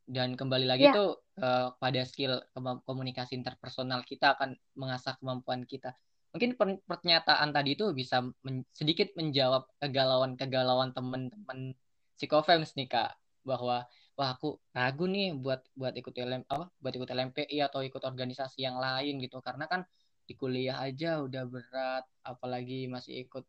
Dan 0.03 0.35
kembali 0.35 0.67
lagi 0.67 0.91
yeah. 0.91 0.97
tuh 0.97 1.23
uh, 1.39 1.71
pada 1.79 2.03
skill 2.03 2.41
komunikasi 2.83 3.37
interpersonal 3.39 4.03
kita 4.03 4.35
akan 4.35 4.59
mengasah 4.75 5.15
kemampuan 5.21 5.63
kita 5.63 5.95
mungkin 6.31 6.55
pernyataan 6.87 7.49
tadi 7.51 7.75
itu 7.75 7.91
bisa 7.91 8.23
men 8.43 8.63
sedikit 8.71 9.11
menjawab 9.19 9.67
kegalauan-kegalauan 9.83 10.95
teman-teman 10.95 11.75
psikofems 12.15 12.75
nih 12.79 12.87
kak. 12.87 13.11
Bahwa 13.43 13.83
wah 14.15 14.29
aku 14.35 14.59
ragu 14.71 15.05
nih 15.09 15.35
buat 15.35 15.61
buat 15.75 15.93
ikut 15.97 16.13
LM 16.13 16.43
apa 16.47 16.65
buat 16.79 16.93
ikut 16.95 17.09
LMPI 17.09 17.57
atau 17.67 17.81
ikut 17.83 18.03
organisasi 18.03 18.63
yang 18.63 18.79
lain 18.79 19.19
gitu. 19.19 19.43
Karena 19.43 19.67
kan 19.67 19.83
di 20.27 20.33
kuliah 20.39 20.79
aja 20.79 21.19
udah 21.19 21.43
berat 21.49 22.03
apalagi 22.23 22.87
masih 22.87 23.27
ikut 23.27 23.43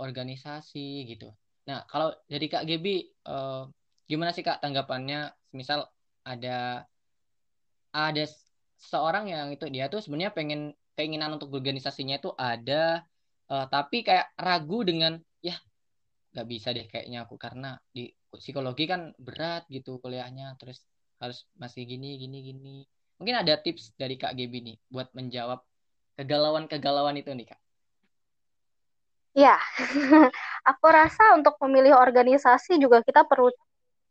organisasi 0.00 1.04
gitu. 1.10 1.28
Nah 1.68 1.84
kalau 1.90 2.14
jadi 2.32 2.46
kak 2.48 2.64
Gebi 2.64 3.12
uh, 3.28 3.68
gimana 4.08 4.32
sih 4.32 4.40
kak 4.46 4.64
tanggapannya? 4.64 5.30
Misal 5.52 5.84
ada 6.24 6.88
ada 7.92 8.24
seorang 8.80 9.28
yang 9.28 9.52
itu 9.52 9.68
dia 9.68 9.86
tuh 9.92 10.00
sebenarnya 10.00 10.32
pengen 10.32 10.72
keinginan 10.96 11.36
untuk 11.36 11.52
organisasinya 11.52 12.20
itu 12.20 12.30
ada 12.36 13.04
uh, 13.48 13.66
tapi 13.68 14.04
kayak 14.04 14.32
ragu 14.36 14.84
dengan 14.84 15.16
ya 15.40 15.56
nggak 16.32 16.48
bisa 16.48 16.72
deh 16.72 16.88
kayaknya 16.88 17.24
aku 17.28 17.36
karena 17.36 17.76
di 17.92 18.08
psikologi 18.32 18.88
kan 18.88 19.12
berat 19.20 19.68
gitu 19.68 20.00
kuliahnya 20.00 20.56
terus 20.56 20.80
harus 21.20 21.44
masih 21.60 21.84
gini 21.84 22.16
gini 22.16 22.38
gini 22.40 22.76
mungkin 23.20 23.36
ada 23.44 23.60
tips 23.60 23.92
dari 23.94 24.16
kak 24.16 24.32
Gebi 24.34 24.72
nih 24.72 24.76
buat 24.88 25.12
menjawab 25.12 25.60
kegalauan-kegalauan 26.16 27.20
itu 27.20 27.32
nih 27.32 27.52
kak 27.52 27.60
Ya, 29.32 29.56
aku 30.68 30.86
rasa 30.92 31.32
untuk 31.32 31.56
memilih 31.64 31.96
organisasi 31.96 32.76
juga 32.76 33.00
kita 33.00 33.24
perlu 33.24 33.48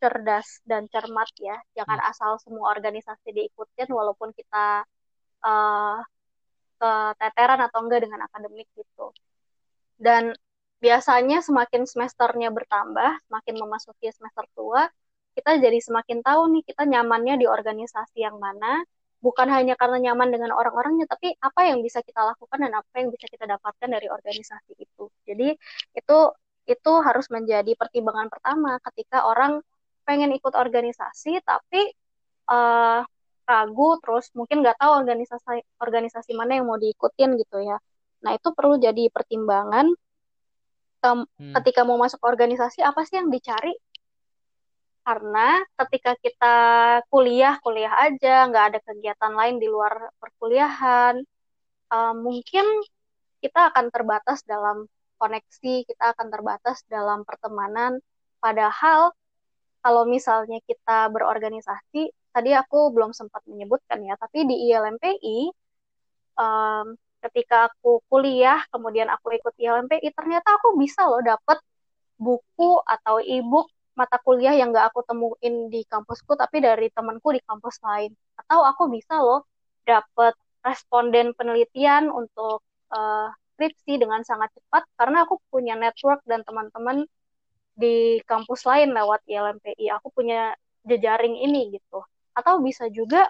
cerdas 0.02 0.66
dan 0.66 0.90
cermat 0.90 1.30
ya. 1.38 1.62
Jangan 1.78 2.02
hmm. 2.02 2.10
asal 2.10 2.32
semua 2.42 2.74
organisasi 2.74 3.30
diikutin 3.30 3.86
walaupun 3.94 4.34
kita 4.34 4.82
uh, 5.46 6.02
keteteran 6.82 7.62
atau 7.70 7.80
enggak 7.86 8.02
dengan 8.10 8.26
akademik 8.26 8.66
gitu. 8.74 9.14
Dan 10.02 10.34
biasanya 10.82 11.46
semakin 11.46 11.86
semesternya 11.86 12.50
bertambah, 12.50 13.22
semakin 13.30 13.56
memasuki 13.62 14.10
semester 14.10 14.50
tua, 14.58 14.90
kita 15.38 15.62
jadi 15.62 15.78
semakin 15.78 16.26
tahu 16.26 16.42
nih 16.58 16.64
kita 16.66 16.84
nyamannya 16.90 17.38
di 17.38 17.46
organisasi 17.46 18.26
yang 18.26 18.42
mana, 18.42 18.82
bukan 19.22 19.48
hanya 19.54 19.78
karena 19.78 20.12
nyaman 20.12 20.34
dengan 20.34 20.52
orang-orangnya, 20.58 21.06
tapi 21.06 21.38
apa 21.38 21.70
yang 21.70 21.86
bisa 21.86 22.02
kita 22.02 22.26
lakukan 22.26 22.58
dan 22.66 22.74
apa 22.74 22.94
yang 22.98 23.14
bisa 23.14 23.30
kita 23.30 23.46
dapatkan 23.46 23.90
dari 23.94 24.10
organisasi 24.10 24.74
itu. 24.82 25.06
Jadi 25.30 25.54
itu 25.94 26.18
itu 26.66 26.92
harus 27.02 27.26
menjadi 27.30 27.74
pertimbangan 27.78 28.30
pertama 28.34 28.78
ketika 28.92 29.26
orang 29.26 29.62
pengen 30.06 30.34
ikut 30.34 30.54
organisasi 30.54 31.42
tapi 31.46 31.94
uh, 32.50 33.02
ragu 33.52 34.00
terus 34.04 34.32
mungkin 34.38 34.64
nggak 34.64 34.78
tahu 34.80 34.92
organisasi 35.04 35.60
organisasi 35.84 36.32
mana 36.40 36.52
yang 36.60 36.66
mau 36.70 36.80
diikutin 36.80 37.36
gitu 37.42 37.58
ya. 37.60 37.78
Nah 38.24 38.32
itu 38.38 38.50
perlu 38.56 38.80
jadi 38.80 39.12
pertimbangan 39.12 39.92
hmm. 41.02 41.54
ketika 41.62 41.82
mau 41.84 41.98
masuk 41.98 42.22
organisasi 42.22 42.86
apa 42.86 43.02
sih 43.04 43.18
yang 43.20 43.30
dicari 43.34 43.74
karena 45.02 45.66
ketika 45.82 46.14
kita 46.22 46.56
kuliah 47.10 47.58
kuliah 47.66 47.90
aja 48.06 48.46
nggak 48.46 48.66
ada 48.74 48.80
kegiatan 48.86 49.34
lain 49.34 49.58
di 49.58 49.66
luar 49.66 50.14
perkuliahan 50.22 51.26
um, 51.90 52.16
mungkin 52.22 52.66
kita 53.42 53.74
akan 53.74 53.90
terbatas 53.90 54.46
dalam 54.46 54.86
koneksi 55.18 55.90
kita 55.90 56.14
akan 56.14 56.28
terbatas 56.30 56.86
dalam 56.86 57.26
pertemanan 57.26 57.98
padahal 58.38 59.10
kalau 59.82 60.06
misalnya 60.06 60.62
kita 60.70 61.10
berorganisasi 61.10 62.14
tadi 62.32 62.52
aku 62.56 62.96
belum 62.96 63.12
sempat 63.12 63.44
menyebutkan 63.48 64.00
ya 64.04 64.16
tapi 64.16 64.48
di 64.50 64.56
ILMPI 64.72 65.38
um, 66.40 66.96
ketika 67.22 67.70
aku 67.70 68.02
kuliah 68.10 68.60
kemudian 68.74 69.08
aku 69.12 69.36
ikut 69.38 69.54
ILMPI 69.60 70.10
ternyata 70.16 70.58
aku 70.58 70.80
bisa 70.80 71.06
loh 71.06 71.22
dapet 71.22 71.60
buku 72.22 72.82
atau 72.86 73.18
e-book 73.22 73.68
mata 73.98 74.18
kuliah 74.24 74.56
yang 74.56 74.72
gak 74.72 74.94
aku 74.94 75.02
temuin 75.04 75.68
di 75.74 75.82
kampusku 75.86 76.34
tapi 76.40 76.64
dari 76.64 76.88
temanku 76.94 77.34
di 77.36 77.42
kampus 77.44 77.82
lain. 77.84 78.12
Atau 78.40 78.64
aku 78.64 78.88
bisa 78.88 79.20
loh 79.20 79.46
dapat 79.84 80.34
responden 80.62 81.34
penelitian 81.36 82.08
untuk 82.14 82.62
uh, 82.94 83.28
skripsi 83.58 84.02
dengan 84.02 84.22
sangat 84.26 84.54
cepat 84.58 84.84
karena 84.98 85.26
aku 85.26 85.42
punya 85.50 85.74
network 85.78 86.22
dan 86.26 86.46
teman-teman 86.46 87.06
di 87.74 88.22
kampus 88.30 88.66
lain 88.70 88.94
lewat 88.94 89.26
ILMPI 89.26 89.90
aku 89.90 90.14
punya 90.14 90.54
jejaring 90.86 91.38
ini 91.42 91.78
gitu 91.78 92.06
atau 92.32 92.60
bisa 92.64 92.88
juga 92.92 93.28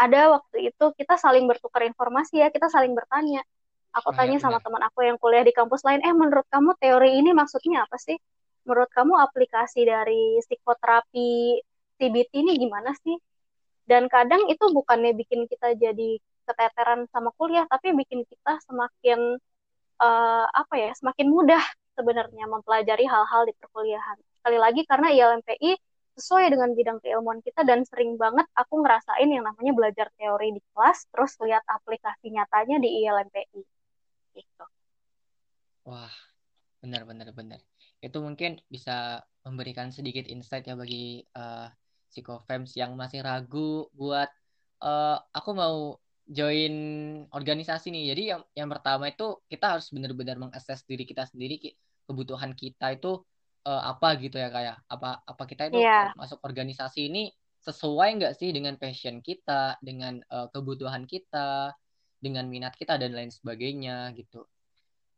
ada 0.00 0.40
waktu 0.40 0.72
itu 0.72 0.84
kita 0.96 1.20
saling 1.20 1.44
bertukar 1.44 1.84
informasi 1.84 2.40
ya 2.40 2.48
kita 2.48 2.72
saling 2.72 2.96
bertanya 2.96 3.44
aku 3.92 4.10
oh, 4.10 4.16
tanya 4.16 4.38
ya, 4.38 4.42
sama 4.48 4.58
teman 4.64 4.80
aku 4.86 5.04
yang 5.04 5.20
kuliah 5.20 5.44
di 5.44 5.52
kampus 5.52 5.84
lain 5.84 6.00
eh 6.00 6.14
menurut 6.14 6.46
kamu 6.48 6.72
teori 6.80 7.20
ini 7.20 7.36
maksudnya 7.36 7.84
apa 7.84 8.00
sih 8.00 8.16
menurut 8.64 8.90
kamu 8.92 9.16
aplikasi 9.18 9.82
dari 9.88 10.40
psikoterapi 10.44 11.60
CBT 12.00 12.32
ini 12.40 12.56
gimana 12.56 12.96
sih? 12.96 13.16
Dan 13.84 14.08
kadang 14.08 14.48
itu 14.48 14.64
bukannya 14.72 15.12
bikin 15.12 15.44
kita 15.44 15.76
jadi 15.76 16.16
keteteran 16.48 17.04
sama 17.12 17.30
kuliah, 17.36 17.68
tapi 17.68 17.92
bikin 17.92 18.24
kita 18.24 18.56
semakin 18.64 19.36
uh, 20.00 20.46
apa 20.48 20.74
ya, 20.80 20.90
semakin 20.96 21.28
mudah 21.28 21.60
sebenarnya 21.98 22.48
mempelajari 22.48 23.04
hal-hal 23.04 23.44
di 23.44 23.52
perkuliahan. 23.60 24.16
Sekali 24.40 24.58
lagi 24.62 24.82
karena 24.88 25.12
ILMPI 25.12 25.70
sesuai 26.18 26.50
dengan 26.50 26.74
bidang 26.74 26.98
keilmuan 27.04 27.38
kita 27.44 27.62
dan 27.62 27.86
sering 27.86 28.18
banget 28.18 28.46
aku 28.56 28.82
ngerasain 28.82 29.28
yang 29.28 29.44
namanya 29.46 29.72
belajar 29.76 30.06
teori 30.18 30.56
di 30.56 30.62
kelas, 30.74 31.06
terus 31.12 31.36
lihat 31.44 31.62
aplikasi 31.68 32.32
nyatanya 32.34 32.76
di 32.82 32.88
ILMPI. 33.04 33.62
Gitu. 34.34 34.64
Wah, 35.86 36.12
benar 36.82 37.06
benar 37.06 37.30
benar 37.34 37.60
itu 38.00 38.18
mungkin 38.20 38.56
bisa 38.72 39.20
memberikan 39.44 39.92
sedikit 39.92 40.24
insight 40.28 40.64
ya 40.64 40.76
bagi 40.76 41.20
uh, 41.36 41.68
psikofems 42.08 42.72
yang 42.76 42.96
masih 42.96 43.20
ragu 43.20 43.88
buat 43.92 44.28
uh, 44.80 45.20
aku 45.36 45.50
mau 45.52 46.00
join 46.24 46.74
organisasi 47.32 47.92
nih. 47.92 48.04
Jadi 48.16 48.22
yang 48.32 48.42
yang 48.56 48.68
pertama 48.72 49.12
itu 49.12 49.36
kita 49.52 49.76
harus 49.76 49.92
benar-benar 49.92 50.40
mengakses 50.40 50.80
diri 50.88 51.04
kita 51.04 51.28
sendiri 51.28 51.76
kebutuhan 52.08 52.56
kita 52.56 52.96
itu 52.96 53.20
uh, 53.66 53.82
apa 53.92 54.16
gitu 54.20 54.36
ya 54.40 54.48
kayak 54.48 54.76
ya. 54.80 54.86
apa 54.88 55.24
apa 55.24 55.42
kita 55.44 55.72
itu 55.72 55.80
yeah. 55.80 56.12
masuk 56.16 56.40
organisasi 56.44 57.10
ini 57.10 57.32
sesuai 57.60 58.16
nggak 58.16 58.34
sih 58.40 58.50
dengan 58.56 58.80
passion 58.80 59.20
kita, 59.20 59.76
dengan 59.84 60.24
uh, 60.32 60.48
kebutuhan 60.48 61.04
kita, 61.04 61.76
dengan 62.16 62.48
minat 62.48 62.72
kita 62.76 62.96
dan 62.96 63.12
lain 63.12 63.28
sebagainya 63.28 64.16
gitu. 64.16 64.48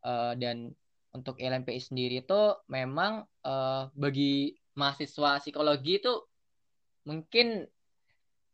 Uh, 0.03 0.35
dan 0.35 0.75
untuk 1.15 1.39
LMPI 1.39 1.79
sendiri 1.79 2.19
itu 2.25 2.41
memang 2.67 3.23
uh, 3.47 3.87
bagi 3.95 4.51
mahasiswa 4.75 5.39
psikologi 5.39 6.03
itu 6.03 6.13
mungkin 7.07 7.63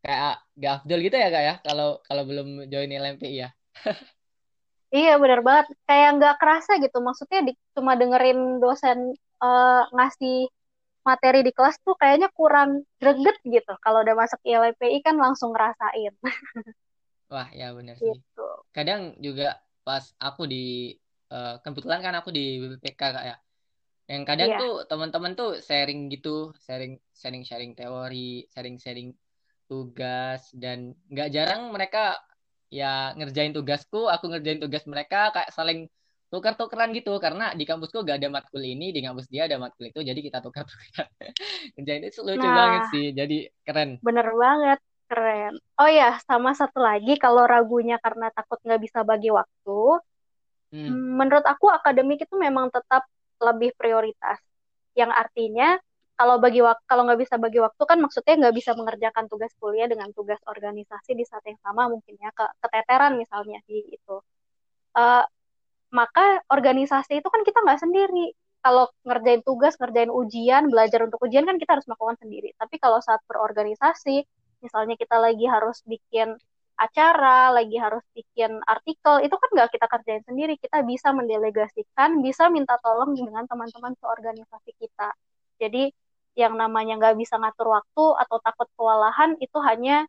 kayak 0.06 0.38
gak 0.56 0.73
afdol 0.84 1.02
gitu 1.04 1.15
ya 1.17 1.28
kak 1.28 1.43
ya 1.43 1.56
kalau 1.65 1.99
kalau 2.06 2.23
belum 2.30 2.69
join 2.69 2.93
LMPI 2.93 3.36
ya. 3.41 3.49
iya 5.02 5.17
benar 5.17 5.41
banget 5.41 5.73
kayak 5.89 6.10
nggak 6.17 6.36
kerasa 6.38 6.78
gitu 6.78 6.97
maksudnya 7.02 7.41
di, 7.45 7.54
cuma 7.73 7.97
dengerin 7.97 8.62
dosen 8.62 9.17
uh, 9.39 9.84
ngasih 9.91 10.47
materi 11.04 11.41
di 11.41 11.52
kelas 11.56 11.80
tuh 11.82 11.95
kayaknya 11.95 12.30
kurang 12.36 12.86
greget 12.99 13.39
gitu 13.41 13.73
kalau 13.82 14.04
udah 14.04 14.13
masuk 14.13 14.39
LMPI 14.43 15.02
kan 15.02 15.15
langsung 15.15 15.56
ngerasain. 15.56 16.13
Wah 17.34 17.49
ya 17.56 17.73
benar 17.73 17.97
sih. 17.97 18.13
Gitu. 18.13 18.47
Kadang 18.75 19.17
juga 19.17 19.58
pas 19.82 20.04
aku 20.21 20.45
di 20.45 20.93
uh, 21.34 21.58
kebetulan 21.63 22.04
kan 22.04 22.13
aku 22.19 22.30
di 22.30 22.62
BPPK 22.62 23.02
kak 23.02 23.25
ya 23.25 23.38
yang 24.10 24.25
kadang 24.25 24.49
yeah. 24.49 24.60
tuh 24.60 24.73
teman-teman 24.89 25.38
tuh 25.38 25.62
sharing 25.62 26.10
gitu 26.10 26.49
sharing 26.65 26.97
sharing 27.13 27.45
sharing 27.45 27.78
teori 27.78 28.41
sharing 28.49 28.82
sharing 28.82 29.13
tugas 29.69 30.49
dan 30.58 30.97
nggak 31.13 31.30
jarang 31.30 31.69
mereka 31.69 32.17
ya 32.73 33.13
ngerjain 33.13 33.54
tugasku 33.54 34.10
aku 34.10 34.34
ngerjain 34.34 34.58
tugas 34.58 34.82
mereka 34.89 35.30
kayak 35.30 35.54
saling 35.54 35.86
tukar-tukeran 36.29 36.93
gitu 36.93 37.17
karena 37.17 37.51
di 37.57 37.65
kampusku 37.65 38.05
gak 38.05 38.21
ada 38.21 38.29
matkul 38.29 38.61
ini 38.61 38.93
di 38.93 39.01
kampus 39.01 39.25
dia 39.29 39.49
ada 39.49 39.57
matkul 39.57 39.89
itu 39.89 39.99
jadi 40.05 40.19
kita 40.21 40.39
tukar-tukar 40.45 41.09
ngerjain 41.77 42.05
itu 42.05 42.21
lucu 42.21 42.45
nah, 42.45 42.55
banget 42.55 42.81
sih 42.93 43.05
jadi 43.17 43.37
keren 43.65 43.97
bener 44.05 44.29
banget 44.37 44.79
keren 45.09 45.57
oh 45.81 45.89
ya 45.89 46.21
sama 46.29 46.53
satu 46.53 46.77
lagi 46.85 47.17
kalau 47.17 47.49
ragunya 47.49 47.97
karena 47.97 48.29
takut 48.29 48.61
nggak 48.61 48.81
bisa 48.85 49.01
bagi 49.01 49.33
waktu 49.33 49.97
Hmm. 50.69 51.17
Menurut 51.17 51.45
aku 51.49 51.65
akademik 51.73 52.21
itu 52.21 52.35
memang 52.37 52.69
tetap 52.69 53.09
lebih 53.41 53.73
prioritas. 53.73 54.37
Yang 54.93 55.11
artinya 55.17 55.67
kalau 56.13 56.37
bagi 56.37 56.59
waktu 56.61 56.83
kalau 56.85 57.07
nggak 57.07 57.21
bisa 57.25 57.35
bagi 57.39 57.59
waktu 57.63 57.83
kan 57.87 57.97
maksudnya 58.03 58.35
nggak 58.37 58.55
bisa 58.59 58.71
mengerjakan 58.75 59.25
tugas 59.31 59.51
kuliah 59.57 59.87
dengan 59.87 60.11
tugas 60.11 60.37
organisasi 60.45 61.15
di 61.15 61.23
saat 61.23 61.41
yang 61.47 61.57
sama 61.63 61.87
mungkin 61.87 62.19
ya 62.19 62.29
ke 62.35 62.45
keteteran 62.61 63.17
misalnya 63.17 63.59
di 63.65 63.97
itu. 63.97 64.15
Uh, 64.93 65.23
maka 65.89 66.41
organisasi 66.49 67.19
itu 67.21 67.28
kan 67.30 67.41
kita 67.45 67.60
nggak 67.65 67.82
sendiri. 67.82 68.34
Kalau 68.60 68.91
ngerjain 69.08 69.41
tugas, 69.41 69.80
ngerjain 69.80 70.12
ujian, 70.12 70.67
belajar 70.67 71.08
untuk 71.08 71.19
ujian 71.23 71.47
kan 71.47 71.56
kita 71.56 71.80
harus 71.80 71.88
melakukan 71.88 72.17
sendiri. 72.19 72.52
Tapi 72.60 72.75
kalau 72.78 72.99
saat 72.99 73.23
berorganisasi, 73.25 74.28
misalnya 74.60 74.95
kita 74.99 75.15
lagi 75.15 75.47
harus 75.47 75.80
bikin 75.88 76.36
acara, 76.80 77.52
lagi 77.52 77.75
harus 77.75 78.04
bikin 78.15 78.60
artikel, 78.67 79.19
itu 79.23 79.36
kan 79.36 79.49
nggak 79.56 79.69
kita 79.75 79.88
kerjain 79.88 80.23
sendiri. 80.28 80.54
Kita 80.60 80.84
bisa 80.84 81.12
mendelegasikan, 81.15 82.19
bisa 82.23 82.52
minta 82.52 82.75
tolong 82.84 83.15
dengan 83.15 83.47
teman-teman 83.47 83.95
seorganisasi 83.99 84.71
kita. 84.80 85.12
Jadi 85.60 85.91
yang 86.39 86.56
namanya 86.56 86.95
nggak 86.99 87.15
bisa 87.19 87.36
ngatur 87.36 87.75
waktu 87.75 88.06
atau 88.28 88.38
takut 88.39 88.67
kewalahan 88.80 89.36
itu 89.43 89.58
hanya 89.60 90.08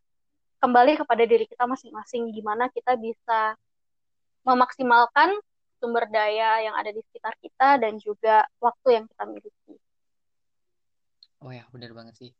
kembali 0.62 0.94
kepada 1.00 1.22
diri 1.26 1.46
kita 1.50 1.66
masing-masing. 1.66 2.30
Gimana 2.30 2.70
kita 2.70 2.94
bisa 2.98 3.58
memaksimalkan 4.46 5.34
sumber 5.80 6.06
daya 6.12 6.60
yang 6.60 6.76
ada 6.76 6.92
di 6.92 7.00
sekitar 7.00 7.34
kita 7.40 7.80
dan 7.80 7.96
juga 7.96 8.44
waktu 8.60 9.00
yang 9.00 9.04
kita 9.08 9.24
miliki. 9.24 9.74
Oh 11.40 11.50
ya, 11.50 11.64
benar 11.72 11.96
banget 11.96 12.14
sih. 12.20 12.30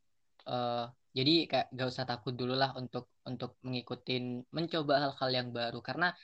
Uh, 0.45 0.93
jadi 1.17 1.51
kayak 1.51 1.67
gak 1.75 1.89
usah 1.91 2.07
takut 2.07 2.37
dulu 2.37 2.55
lah 2.55 2.71
untuk 2.79 3.11
untuk 3.27 3.59
mengikuti 3.67 4.45
mencoba 4.55 4.95
hal-hal 5.09 5.31
yang 5.33 5.49
baru 5.51 5.81
karena 5.83 6.15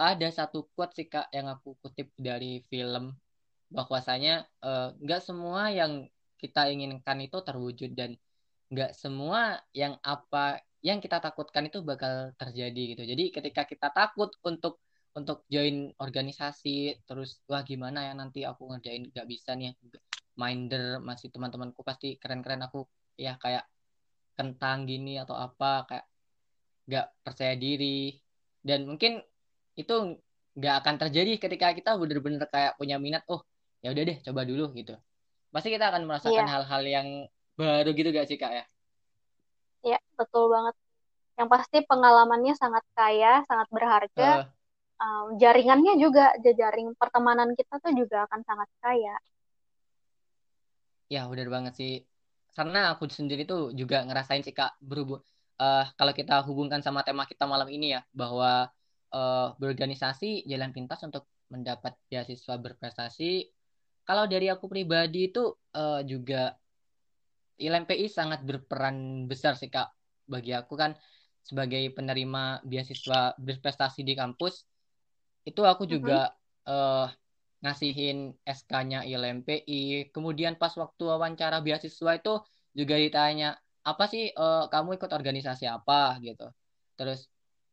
ada 0.00 0.28
satu 0.32 0.70
quote 0.72 0.96
sih 0.96 1.06
kak 1.12 1.28
yang 1.34 1.50
aku 1.50 1.76
kutip 1.82 2.08
dari 2.16 2.64
film 2.72 3.12
bahwasanya 3.68 4.48
eh, 4.64 4.88
nggak 4.96 5.20
uh, 5.22 5.26
semua 5.28 5.68
yang 5.70 6.08
kita 6.40 6.72
inginkan 6.72 7.20
itu 7.20 7.38
terwujud 7.44 7.92
dan 7.92 8.16
nggak 8.72 8.96
semua 8.96 9.60
yang 9.76 10.00
apa 10.00 10.64
yang 10.80 10.98
kita 11.04 11.20
takutkan 11.20 11.68
itu 11.68 11.84
bakal 11.84 12.32
terjadi 12.40 12.96
gitu 12.96 13.02
jadi 13.04 13.24
ketika 13.28 13.62
kita 13.68 13.88
takut 13.92 14.32
untuk 14.40 14.80
untuk 15.10 15.42
join 15.50 15.90
organisasi 15.98 17.02
terus 17.02 17.42
wah 17.50 17.66
gimana 17.66 18.10
ya 18.10 18.12
nanti 18.14 18.46
aku 18.46 18.70
ngerjain? 18.70 19.10
Nggak 19.10 19.26
bisa 19.26 19.58
nih 19.58 19.74
minder 20.38 21.02
masih 21.02 21.28
teman-temanku 21.34 21.82
pasti 21.82 22.16
keren-keren. 22.16 22.62
Aku 22.70 22.86
ya 23.18 23.36
kayak 23.36 23.66
kentang 24.38 24.88
gini 24.88 25.20
atau 25.20 25.36
apa 25.36 25.84
kayak 25.90 26.06
nggak 26.86 27.06
percaya 27.26 27.54
diri. 27.58 28.14
Dan 28.62 28.86
mungkin 28.86 29.18
itu 29.74 30.20
nggak 30.54 30.74
akan 30.84 30.94
terjadi 31.06 31.32
ketika 31.38 31.72
kita 31.72 31.90
bener-bener 31.96 32.42
kayak 32.50 32.74
punya 32.76 32.98
minat 32.98 33.22
oh 33.30 33.40
ya 33.80 33.94
udah 33.94 34.02
deh 34.06 34.18
coba 34.24 34.42
dulu 34.46 34.70
gitu. 34.76 34.94
Pasti 35.50 35.74
kita 35.74 35.90
akan 35.90 36.06
merasakan 36.06 36.46
iya. 36.46 36.52
hal-hal 36.54 36.82
yeah. 36.86 36.94
yang 37.00 37.08
baru 37.58 37.90
gitu 37.92 38.08
gak 38.14 38.28
sih 38.30 38.38
kak 38.38 38.52
ya? 38.54 38.64
Iya 39.82 39.98
betul 40.14 40.46
banget. 40.48 40.74
Yang 41.36 41.48
pasti 41.50 41.78
pengalamannya 41.84 42.54
sangat 42.54 42.84
kaya 42.94 43.42
sangat 43.50 43.68
berharga. 43.74 44.46
Uh. 44.46 44.59
Um, 45.00 45.40
jaringannya 45.40 45.96
juga 45.96 46.36
jejaring 46.44 46.92
pertemanan 46.94 47.56
kita 47.56 47.80
tuh 47.80 47.92
juga 47.96 48.28
akan 48.28 48.40
sangat 48.44 48.68
kaya. 48.84 49.16
Ya 51.10 51.26
benar 51.26 51.48
banget 51.50 51.74
sih. 51.74 51.94
Karena 52.54 52.94
aku 52.94 53.08
sendiri 53.08 53.48
tuh 53.48 53.72
juga 53.74 54.04
ngerasain 54.04 54.44
sih 54.44 54.54
kak 54.54 54.78
berhubung 54.78 55.24
uh, 55.58 55.84
kalau 55.94 56.12
kita 56.14 56.42
hubungkan 56.44 56.80
sama 56.84 57.04
tema 57.06 57.24
kita 57.24 57.44
malam 57.46 57.68
ini 57.68 57.96
ya 57.98 58.00
bahwa 58.14 58.68
uh, 59.14 59.48
berorganisasi 59.56 60.44
jalan 60.46 60.70
pintas 60.70 61.00
untuk 61.02 61.26
mendapat 61.50 61.98
beasiswa 62.06 62.54
berprestasi. 62.58 63.50
Kalau 64.06 64.26
dari 64.26 64.50
aku 64.50 64.66
pribadi 64.66 65.30
itu 65.30 65.54
uh, 65.76 66.02
juga 66.02 66.54
ILMPI 67.60 68.08
sangat 68.08 68.40
berperan 68.42 69.28
besar 69.28 69.54
sih 69.54 69.68
kak 69.68 69.92
bagi 70.24 70.56
aku 70.56 70.78
kan 70.78 70.96
sebagai 71.44 71.92
penerima 71.92 72.64
beasiswa 72.64 73.36
berprestasi 73.36 74.00
di 74.06 74.16
kampus 74.16 74.69
itu 75.50 75.62
aku 75.66 75.84
juga 75.84 76.30
uh-huh. 76.64 77.06
uh, 77.06 77.08
ngasihin 77.60 78.32
SK-nya 78.46 79.04
ILMPI 79.04 80.08
kemudian 80.14 80.56
pas 80.56 80.72
waktu 80.78 81.02
wawancara 81.04 81.60
beasiswa 81.60 82.16
itu 82.16 82.40
juga 82.72 82.94
ditanya 82.96 83.58
apa 83.84 84.04
sih 84.08 84.28
uh, 84.36 84.68
kamu 84.68 85.00
ikut 85.00 85.10
organisasi 85.10 85.64
apa? 85.66 86.20
Gitu. 86.20 86.46
Terus 86.96 87.26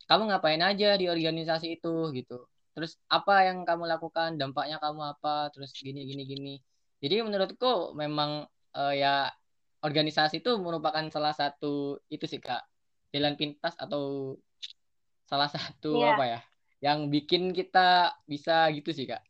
kamu 0.07 0.31
ngapain 0.31 0.61
aja 0.63 0.95
di 0.95 1.05
organisasi 1.11 1.79
itu? 1.79 2.11
Gitu. 2.15 2.37
Terus 2.75 2.95
apa 3.11 3.43
yang 3.47 3.67
kamu 3.67 3.83
lakukan? 3.89 4.39
Dampaknya 4.39 4.79
kamu 4.79 5.01
apa? 5.17 5.51
Terus 5.51 5.75
gini 5.75 6.07
gini 6.07 6.23
gini. 6.23 6.55
Jadi 7.03 7.21
menurutku 7.21 7.93
memang 7.93 8.47
uh, 8.73 8.93
ya 8.95 9.29
organisasi 9.83 10.41
itu 10.41 10.57
merupakan 10.57 11.05
salah 11.13 11.35
satu 11.35 12.01
itu 12.09 12.25
sih 12.25 12.41
kak 12.41 12.65
jalan 13.13 13.37
pintas 13.37 13.77
atau 13.77 14.35
salah 15.29 15.47
satu 15.47 16.01
yeah. 16.01 16.17
apa 16.17 16.23
ya 16.25 16.39
yang 16.83 17.09
bikin 17.09 17.53
kita 17.53 18.13
bisa 18.29 18.69
gitu 18.73 18.93
sih 18.93 19.09
kak. 19.09 19.21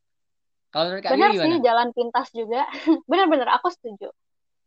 Kalau 0.72 0.92
menurut 0.92 1.04
kak 1.04 1.12
benar 1.16 1.32
sih 1.32 1.60
jalan 1.64 1.90
pintas 1.96 2.28
juga. 2.36 2.68
Benar-benar 3.10 3.60
aku 3.60 3.72
setuju. 3.72 4.12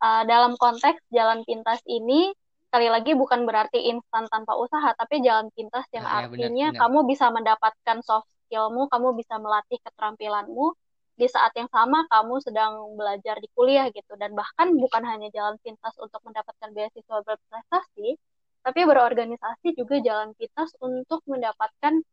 Uh, 0.00 0.24
dalam 0.24 0.56
konteks 0.56 1.04
jalan 1.12 1.44
pintas 1.44 1.84
ini 1.84 2.32
sekali 2.70 2.88
lagi 2.88 3.12
bukan 3.12 3.44
berarti 3.44 3.92
instan 3.92 4.30
tanpa 4.30 4.56
usaha 4.56 4.94
tapi 4.96 5.20
jalan 5.20 5.52
pintas 5.52 5.84
yang 5.92 6.06
nah, 6.06 6.24
artinya 6.24 6.48
ya, 6.48 6.48
benar, 6.48 6.72
benar. 6.72 6.80
kamu 6.86 6.98
bisa 7.10 7.26
mendapatkan 7.28 7.98
soft 8.00 8.30
skillmu 8.46 8.88
kamu 8.88 9.08
bisa 9.18 9.36
melatih 9.42 9.76
keterampilanmu 9.82 10.72
di 11.20 11.28
saat 11.28 11.52
yang 11.52 11.68
sama 11.68 12.08
kamu 12.08 12.40
sedang 12.40 12.96
belajar 12.96 13.36
di 13.44 13.48
kuliah 13.52 13.92
gitu. 13.92 14.16
Dan 14.16 14.32
bahkan 14.32 14.72
bukan 14.72 15.04
hanya 15.04 15.28
jalan 15.28 15.60
pintas 15.60 15.92
untuk 16.00 16.24
mendapatkan 16.24 16.72
beasiswa 16.72 17.20
berprestasi 17.20 18.16
tapi 18.60 18.80
berorganisasi 18.84 19.72
juga 19.72 20.00
jalan 20.04 20.36
pintas 20.36 20.72
untuk 20.84 21.24
mendapatkan 21.24 22.04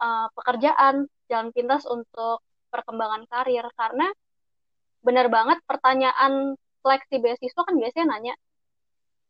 uh, 0.00 0.28
pekerjaan, 0.36 1.08
jalan 1.30 1.48
pintas 1.52 1.84
untuk 1.88 2.42
perkembangan 2.72 3.24
karir. 3.28 3.66
Karena 3.74 4.06
benar 5.02 5.26
banget 5.30 5.58
pertanyaan 5.64 6.58
seleksi 6.82 7.16
beasiswa 7.18 7.62
kan 7.62 7.74
biasanya 7.78 8.06
nanya 8.14 8.34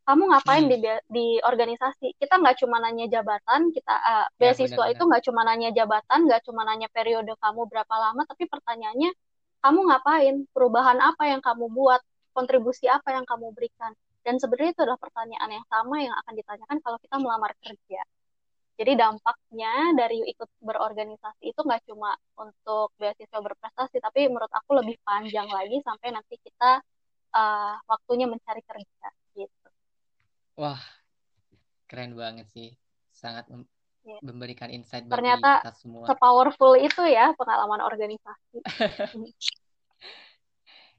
kamu 0.07 0.22
ngapain 0.31 0.64
hmm. 0.64 0.70
di 0.70 0.79
di 1.11 1.26
organisasi? 1.42 2.14
Kita 2.14 2.38
nggak 2.38 2.62
cuma 2.62 2.79
nanya 2.79 3.11
jabatan 3.11 3.74
kita 3.74 3.90
uh, 3.90 4.26
beasiswa 4.38 4.87
ya, 4.87 4.94
itu 4.94 5.02
nggak 5.02 5.22
cuma 5.26 5.42
nanya 5.42 5.74
jabatan 5.74 6.31
nggak 6.31 6.46
cuma 6.46 6.62
nanya 6.62 6.87
periode 6.94 7.35
kamu 7.42 7.66
berapa 7.66 7.90
lama 7.90 8.22
tapi 8.22 8.46
pertanyaannya 8.46 9.11
kamu 9.66 9.81
ngapain? 9.90 10.37
Perubahan 10.55 11.02
apa 11.02 11.26
yang 11.26 11.42
kamu 11.42 11.66
buat? 11.74 11.98
Kontribusi 12.31 12.87
apa 12.87 13.18
yang 13.18 13.26
kamu 13.26 13.50
berikan? 13.50 13.90
Dan 14.22 14.38
sebenarnya 14.38 14.79
itu 14.79 14.81
adalah 14.87 15.00
pertanyaan 15.02 15.50
yang 15.50 15.66
sama 15.66 15.96
yang 15.98 16.14
akan 16.22 16.35
ditanyakan 16.38 16.79
kalau 16.85 16.98
kita 17.02 17.16
melamar 17.18 17.52
kerja. 17.59 18.00
Jadi 18.76 18.92
dampaknya 18.92 19.96
dari 19.96 20.20
ikut 20.28 20.50
berorganisasi 20.60 21.48
itu 21.48 21.60
nggak 21.64 21.88
cuma 21.88 22.12
untuk 22.36 22.92
beasiswa 23.00 23.40
berprestasi, 23.40 23.96
tapi 24.04 24.28
menurut 24.28 24.52
aku 24.52 24.76
lebih 24.76 25.00
panjang 25.00 25.48
lagi 25.48 25.80
sampai 25.80 26.12
nanti 26.12 26.36
kita 26.36 26.84
uh, 27.32 27.74
waktunya 27.88 28.28
mencari 28.28 28.60
kerja 28.60 29.08
gitu. 29.32 29.68
Wah, 30.60 30.80
keren 31.88 32.12
banget 32.12 32.52
sih, 32.52 32.76
sangat 33.16 33.48
mem 33.48 33.64
yeah. 34.04 34.20
memberikan 34.20 34.68
insight 34.68 35.08
bagi 35.08 35.24
Ternyata 35.24 35.64
kita 35.64 35.74
semua. 35.80 36.04
Sepowerful 36.04 36.76
itu 36.76 37.00
ya 37.08 37.32
pengalaman 37.32 37.80
organisasi. 37.80 38.60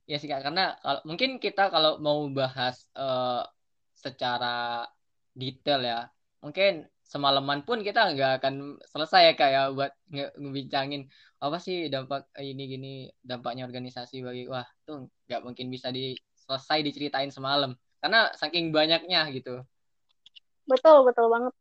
ya 0.10 0.18
sih 0.18 0.32
kak 0.32 0.40
karena 0.40 0.80
kalau 0.80 1.02
mungkin 1.04 1.38
kita 1.38 1.68
kalau 1.68 2.00
mau 2.00 2.26
bahas 2.32 2.88
uh, 2.96 3.44
secara 3.92 4.88
detail 5.36 5.84
ya 5.84 6.00
mungkin 6.40 6.88
semalaman 7.08 7.64
pun 7.64 7.80
kita 7.88 8.12
nggak 8.14 8.44
akan 8.44 8.76
selesai 8.84 9.32
ya 9.32 9.34
kak 9.40 9.50
ya 9.50 9.64
buat 9.72 9.96
nge 10.12 10.36
ngebincangin 10.36 11.08
apa 11.40 11.58
sih 11.64 11.88
dampak 11.88 12.28
ini 12.36 12.64
gini 12.68 12.94
dampaknya 13.24 13.64
organisasi 13.64 14.20
bagi 14.20 14.44
wah 14.52 14.68
tuh 14.84 15.08
nggak 15.32 15.42
mungkin 15.48 15.72
bisa 15.72 15.88
di 15.88 16.20
selesai 16.48 16.80
diceritain 16.84 17.30
semalam. 17.30 17.76
Karena 18.00 18.32
saking 18.36 18.72
banyaknya 18.72 19.28
gitu. 19.36 19.68
Betul 20.64 21.04
betul 21.04 21.28
banget. 21.28 21.54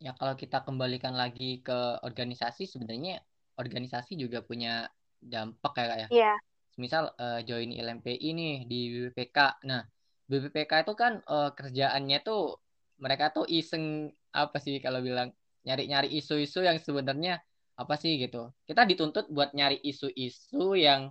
Ya 0.00 0.12
kalau 0.16 0.34
kita 0.34 0.64
kembalikan 0.64 1.12
lagi 1.12 1.60
ke 1.60 2.00
organisasi 2.00 2.64
sebenarnya 2.68 3.20
organisasi 3.60 4.16
juga 4.16 4.40
punya 4.40 4.88
dampak 5.20 5.72
ya 5.76 5.84
kak 5.84 5.98
ya. 5.98 6.08
Iya. 6.08 6.34
Misal 6.80 7.12
uh, 7.20 7.40
join 7.46 7.70
LMPI 7.70 8.28
nih 8.34 8.54
di 8.66 8.80
BPK. 8.90 9.62
Nah, 9.68 9.86
BPK 10.26 10.88
itu 10.88 10.94
kan 10.98 11.22
uh, 11.30 11.54
kerjaannya 11.54 12.18
tuh 12.26 12.63
mereka 13.00 13.30
tuh 13.34 13.46
iseng 13.50 14.10
apa 14.34 14.56
sih 14.58 14.78
kalau 14.78 15.02
bilang 15.02 15.30
nyari-nyari 15.64 16.12
isu-isu 16.18 16.62
yang 16.62 16.78
sebenarnya 16.78 17.40
apa 17.74 17.94
sih 17.98 18.18
gitu. 18.20 18.52
Kita 18.68 18.86
dituntut 18.86 19.30
buat 19.30 19.50
nyari 19.56 19.82
isu-isu 19.82 20.78
yang 20.78 21.10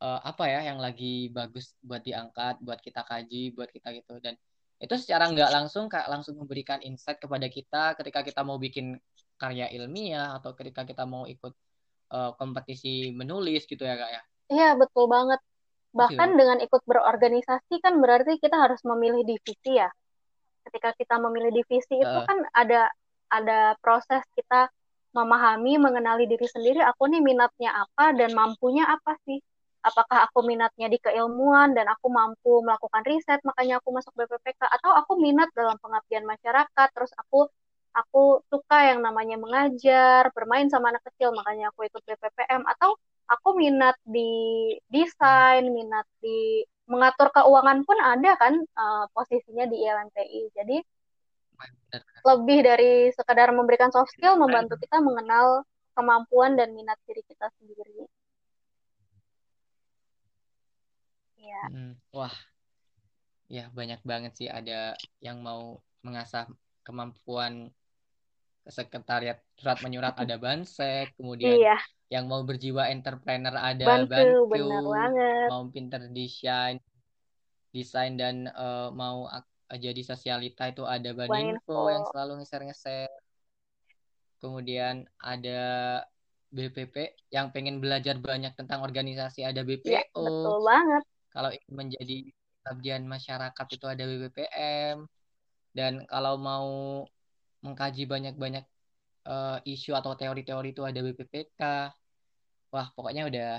uh, 0.00 0.20
apa 0.24 0.48
ya 0.48 0.60
yang 0.72 0.78
lagi 0.80 1.28
bagus 1.32 1.76
buat 1.84 2.00
diangkat, 2.00 2.62
buat 2.64 2.80
kita 2.80 3.04
kaji, 3.04 3.52
buat 3.52 3.68
kita 3.68 3.92
gitu 3.96 4.16
dan 4.22 4.36
itu 4.80 4.96
secara 4.96 5.28
nggak 5.28 5.52
langsung 5.52 5.92
kayak 5.92 6.08
langsung 6.08 6.40
memberikan 6.40 6.80
insight 6.80 7.20
kepada 7.20 7.52
kita 7.52 7.92
ketika 8.00 8.24
kita 8.24 8.40
mau 8.40 8.56
bikin 8.56 8.96
karya 9.36 9.68
ilmiah 9.76 10.40
atau 10.40 10.56
ketika 10.56 10.88
kita 10.88 11.04
mau 11.04 11.28
ikut 11.28 11.52
uh, 12.16 12.32
kompetisi 12.40 13.12
menulis 13.12 13.68
gitu 13.68 13.84
ya 13.84 14.00
kak 14.00 14.08
ya 14.08 14.22
Iya, 14.50 14.74
betul 14.74 15.06
banget. 15.06 15.40
Bahkan 15.94 16.28
okay. 16.34 16.38
dengan 16.38 16.58
ikut 16.58 16.82
berorganisasi 16.82 17.74
kan 17.78 18.02
berarti 18.02 18.42
kita 18.42 18.58
harus 18.58 18.82
memilih 18.82 19.22
divisi 19.22 19.78
ya. 19.78 19.86
Ketika 20.68 20.92
kita 20.96 21.16
memilih 21.22 21.52
divisi 21.54 21.96
uh. 21.98 22.04
itu 22.04 22.18
kan 22.26 22.38
ada 22.52 22.90
ada 23.30 23.78
proses 23.78 24.26
kita 24.34 24.68
memahami, 25.10 25.78
mengenali 25.78 26.26
diri 26.30 26.46
sendiri, 26.46 26.80
aku 26.86 27.10
nih 27.10 27.22
minatnya 27.22 27.74
apa 27.74 28.14
dan 28.14 28.30
mampunya 28.30 28.86
apa 28.86 29.18
sih. 29.26 29.42
Apakah 29.80 30.28
aku 30.28 30.44
minatnya 30.44 30.92
di 30.92 31.00
keilmuan 31.00 31.72
dan 31.72 31.88
aku 31.88 32.12
mampu 32.12 32.60
melakukan 32.62 33.02
riset, 33.08 33.40
makanya 33.42 33.80
aku 33.80 33.90
masuk 33.96 34.12
BPPK, 34.12 34.60
atau 34.60 34.92
aku 34.92 35.16
minat 35.18 35.48
dalam 35.56 35.80
pengabdian 35.80 36.28
masyarakat, 36.28 36.88
terus 36.94 37.10
aku 37.16 37.48
aku 37.90 38.44
suka 38.46 38.94
yang 38.94 39.02
namanya 39.02 39.34
mengajar, 39.40 40.30
bermain 40.30 40.70
sama 40.70 40.94
anak 40.94 41.02
kecil, 41.10 41.34
makanya 41.34 41.74
aku 41.74 41.90
ikut 41.90 42.02
BPPM, 42.06 42.62
atau 42.68 42.94
aku 43.30 43.54
minat 43.54 43.94
di 44.02 44.30
desain, 44.90 45.62
minat 45.70 46.06
di 46.18 46.66
mengatur 46.90 47.30
keuangan 47.30 47.86
pun 47.86 47.98
ada 48.02 48.34
kan 48.34 48.54
uh, 48.58 49.06
posisinya 49.14 49.70
di 49.70 49.86
ILMPI. 49.86 50.42
Jadi 50.50 50.76
lebih 52.26 52.58
dari 52.66 53.14
sekadar 53.14 53.54
memberikan 53.54 53.94
soft 53.94 54.10
skill, 54.10 54.34
membantu 54.34 54.74
kita 54.80 54.98
mengenal 54.98 55.62
kemampuan 55.94 56.58
dan 56.58 56.74
minat 56.74 56.98
diri 57.06 57.22
kita 57.24 57.46
sendiri. 57.60 58.08
Ya. 61.40 61.62
Hmm, 61.70 61.94
wah, 62.12 62.34
ya 63.48 63.70
banyak 63.72 64.00
banget 64.04 64.32
sih 64.36 64.48
ada 64.50 64.98
yang 65.22 65.40
mau 65.40 65.80
mengasah 66.04 66.48
kemampuan 66.84 67.72
sekretariat 68.68 69.40
surat 69.56 69.78
menyurat 69.84 70.16
ada 70.22 70.36
bansek, 70.36 71.12
kemudian 71.16 71.54
iya 71.54 71.76
yang 72.10 72.26
mau 72.26 72.42
berjiwa 72.42 72.90
entrepreneur 72.90 73.54
ada 73.54 73.86
bantu, 73.86 74.50
bantu 74.50 74.90
mau 75.46 75.62
pinter 75.70 76.10
desain 76.10 76.82
desain 77.70 78.18
dan 78.18 78.50
uh, 78.50 78.90
mau 78.90 79.30
jadi 79.70 80.02
sosialita 80.02 80.66
itu 80.74 80.82
ada 80.82 81.14
Baninfo 81.14 81.86
yang 81.86 82.02
selalu 82.10 82.42
ngeser-ngeser 82.42 83.06
kemudian 84.42 85.06
ada 85.22 85.62
BPP 86.50 87.14
yang 87.30 87.54
pengen 87.54 87.78
belajar 87.78 88.18
banyak 88.18 88.50
tentang 88.58 88.82
organisasi 88.82 89.46
ada 89.46 89.62
BPO 89.62 89.86
ya, 89.86 90.02
betul 90.10 90.58
banget. 90.66 91.02
Kalau 91.30 91.50
ingin 91.54 91.74
menjadi 91.78 92.16
pengabdian 92.60 93.02
masyarakat 93.06 93.66
itu 93.70 93.86
ada 93.86 94.02
BPPM 94.02 94.96
dan 95.70 96.02
kalau 96.10 96.34
mau 96.42 96.68
mengkaji 97.62 98.10
banyak-banyak 98.10 98.66
uh, 99.26 99.58
isu 99.64 99.92
atau 99.96 100.16
teori-teori 100.16 100.72
itu 100.72 100.82
ada 100.84 101.00
BPPK. 101.02 101.60
Wah, 102.70 102.86
pokoknya 102.94 103.26
udah 103.26 103.52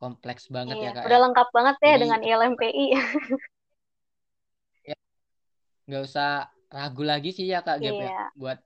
kompleks 0.00 0.48
banget 0.48 0.80
ya, 0.80 0.80
iya, 0.80 0.90
ya 0.90 0.96
kak. 0.96 1.04
Udah 1.10 1.20
lengkap 1.28 1.48
banget 1.52 1.76
ya 1.82 1.88
Jadi, 1.92 2.00
dengan 2.06 2.20
ILMPI. 2.24 2.86
ya, 4.90 4.96
nggak 5.90 6.02
usah 6.08 6.30
ragu 6.70 7.02
lagi 7.02 7.34
sih 7.34 7.50
ya 7.50 7.66
kak 7.66 7.82
Gap 7.82 7.98
ya 7.98 8.06
iya. 8.06 8.26
buat 8.38 8.58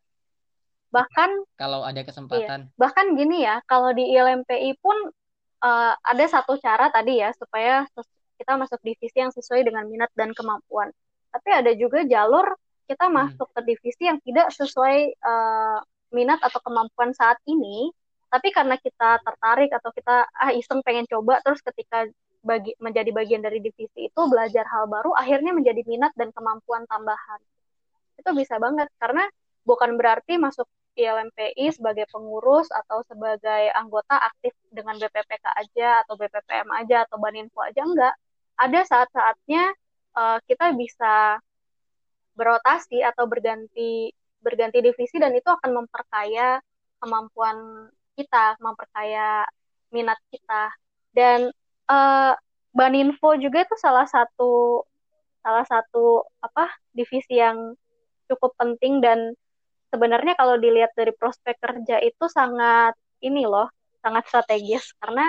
bahkan 0.94 1.42
kalau 1.58 1.82
ada 1.82 2.06
kesempatan. 2.06 2.70
Iya, 2.70 2.78
bahkan 2.78 3.18
gini 3.18 3.42
ya, 3.42 3.58
kalau 3.66 3.90
di 3.90 4.14
ILMPI 4.14 4.78
pun 4.78 4.94
uh, 5.58 5.92
ada 5.98 6.24
satu 6.30 6.54
cara 6.62 6.86
tadi 6.94 7.18
ya 7.18 7.34
supaya 7.34 7.82
kita 8.38 8.54
masuk 8.54 8.78
divisi 8.78 9.18
yang 9.18 9.34
sesuai 9.34 9.66
dengan 9.66 9.90
minat 9.90 10.12
dan 10.14 10.30
kemampuan. 10.30 10.94
Tapi 11.34 11.50
ada 11.50 11.74
juga 11.74 12.06
jalur 12.06 12.46
kita 12.86 13.10
hmm. 13.10 13.14
masuk 13.16 13.48
ke 13.50 13.60
divisi 13.66 14.06
yang 14.06 14.22
tidak 14.22 14.54
sesuai 14.54 15.18
uh, 15.18 15.82
minat 16.14 16.38
atau 16.38 16.62
kemampuan 16.62 17.10
saat 17.10 17.36
ini, 17.50 17.90
tapi 18.30 18.54
karena 18.54 18.78
kita 18.78 19.18
tertarik 19.22 19.70
atau 19.74 19.90
kita 19.90 20.26
ah 20.30 20.50
iseng 20.54 20.80
pengen 20.86 21.06
coba 21.10 21.42
terus 21.42 21.60
ketika 21.62 22.06
bagi 22.44 22.76
menjadi 22.78 23.10
bagian 23.10 23.40
dari 23.40 23.58
divisi 23.58 24.12
itu 24.12 24.20
belajar 24.28 24.68
hal 24.68 24.84
baru 24.86 25.16
akhirnya 25.16 25.56
menjadi 25.56 25.80
minat 25.88 26.12
dan 26.14 26.30
kemampuan 26.30 26.84
tambahan. 26.86 27.40
Itu 28.20 28.30
bisa 28.36 28.60
banget 28.60 28.86
karena 29.00 29.26
bukan 29.64 29.96
berarti 29.96 30.36
masuk 30.36 30.68
ILMPI 30.94 31.74
sebagai 31.74 32.06
pengurus 32.12 32.70
atau 32.70 33.02
sebagai 33.10 33.70
anggota 33.74 34.14
aktif 34.14 34.54
dengan 34.70 34.94
BPPK 34.94 35.44
aja 35.58 36.06
atau 36.06 36.14
BPPM 36.14 36.70
aja 36.70 37.02
atau 37.08 37.18
Baninfo 37.18 37.58
aja 37.64 37.82
enggak. 37.82 38.14
Ada 38.54 38.80
saat-saatnya 38.86 39.74
uh, 40.14 40.38
kita 40.46 40.70
bisa 40.78 41.42
berotasi 42.38 43.02
atau 43.02 43.26
berganti 43.26 44.14
berganti 44.44 44.84
divisi 44.84 45.16
dan 45.16 45.32
itu 45.32 45.48
akan 45.48 45.82
memperkaya 45.82 46.60
kemampuan 47.00 47.88
kita, 48.12 48.60
memperkaya 48.60 49.48
minat 49.88 50.20
kita. 50.28 50.68
Dan 51.16 51.48
uh, 51.88 52.36
Baninfo 52.74 53.38
juga 53.40 53.64
itu 53.64 53.74
salah 53.80 54.04
satu 54.04 54.84
salah 55.40 55.64
satu 55.64 56.24
apa 56.40 56.72
divisi 56.92 57.36
yang 57.36 57.76
cukup 58.28 58.56
penting 58.56 59.04
dan 59.04 59.36
sebenarnya 59.92 60.34
kalau 60.34 60.56
dilihat 60.58 60.90
dari 60.96 61.12
prospek 61.14 61.60
kerja 61.60 62.00
itu 62.00 62.24
sangat 62.26 62.96
ini 63.22 63.46
loh, 63.46 63.70
sangat 64.02 64.26
strategis 64.26 64.90
karena 64.98 65.26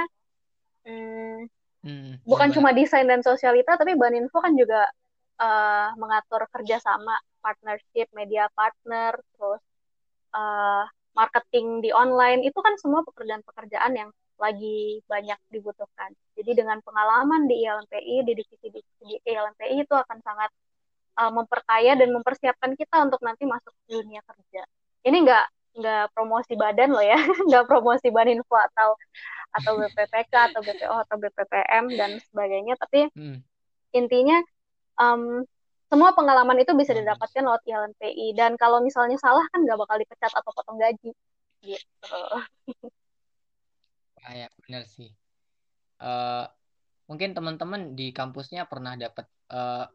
hmm, 0.87 1.39
hmm, 1.85 2.11
bukan 2.25 2.49
cuma 2.55 2.73
desain 2.73 3.05
dan 3.05 3.21
sosialita, 3.21 3.77
tapi 3.77 3.93
Baninfo 3.93 4.41
kan 4.41 4.57
juga 4.57 4.89
uh, 5.39 5.89
mengatur 5.99 6.47
kerjasama, 6.51 7.19
partnership, 7.43 8.07
media 8.15 8.47
partner, 8.53 9.15
terus 9.35 9.61
uh, 10.35 10.83
marketing 11.15 11.79
di 11.79 11.89
online 11.95 12.43
itu 12.43 12.59
kan 12.59 12.75
semua 12.75 13.01
pekerjaan-pekerjaan 13.07 13.93
yang 13.95 14.09
lagi 14.35 14.99
banyak 15.07 15.39
dibutuhkan. 15.47 16.11
Jadi 16.35 16.51
dengan 16.59 16.83
pengalaman 16.83 17.47
di 17.47 17.63
ILMPI, 17.63 18.15
di 18.27 18.33
divisi 18.35 18.67
di 18.67 18.81
ILMPI 19.23 19.87
itu 19.87 19.95
akan 19.95 20.19
sangat 20.19 20.51
uh, 21.19 21.31
memperkaya 21.31 21.95
dan 21.95 22.11
mempersiapkan 22.11 22.75
kita 22.75 23.07
untuk 23.07 23.23
nanti 23.23 23.47
masuk 23.47 23.71
ke 23.87 23.95
dunia 23.95 24.19
kerja. 24.27 24.63
Ini 25.07 25.17
nggak 25.23 25.45
nggak 25.75 26.05
promosi 26.15 26.53
badan 26.55 26.91
loh 26.91 27.03
ya, 27.03 27.15
nggak 27.47 27.65
promosi 27.67 28.11
Baninfo 28.11 28.55
atau 28.55 28.95
atau 29.55 29.71
BPPK 29.79 30.51
atau 30.51 30.59
BPO 30.59 30.95
atau 31.07 31.15
BPPM 31.15 31.85
dan 31.95 32.11
sebagainya, 32.27 32.75
tapi 32.75 33.07
hmm. 33.15 33.39
intinya 33.95 34.43
um, 34.99 35.43
semua 35.85 36.11
pengalaman 36.17 36.57
itu 36.59 36.73
bisa 36.73 36.91
didapatkan 36.91 37.43
lewat 37.45 37.61
ILMPI 37.63 38.33
dan 38.33 38.57
kalau 38.57 38.81
misalnya 38.81 39.15
salah 39.21 39.45
kan 39.53 39.63
nggak 39.63 39.77
bakal 39.79 39.95
dipecat 40.01 40.31
atau 40.33 40.51
potong 40.51 40.79
gaji 40.81 41.11
gitu. 41.63 42.19
Ah, 44.25 44.33
ya 44.33 44.49
benar 44.65 44.89
sih. 44.89 45.13
Uh, 46.01 46.49
mungkin 47.05 47.37
teman-teman 47.37 47.93
di 47.93 48.09
kampusnya 48.09 48.65
pernah 48.65 48.97
dapat 48.97 49.29
uh, 49.53 49.85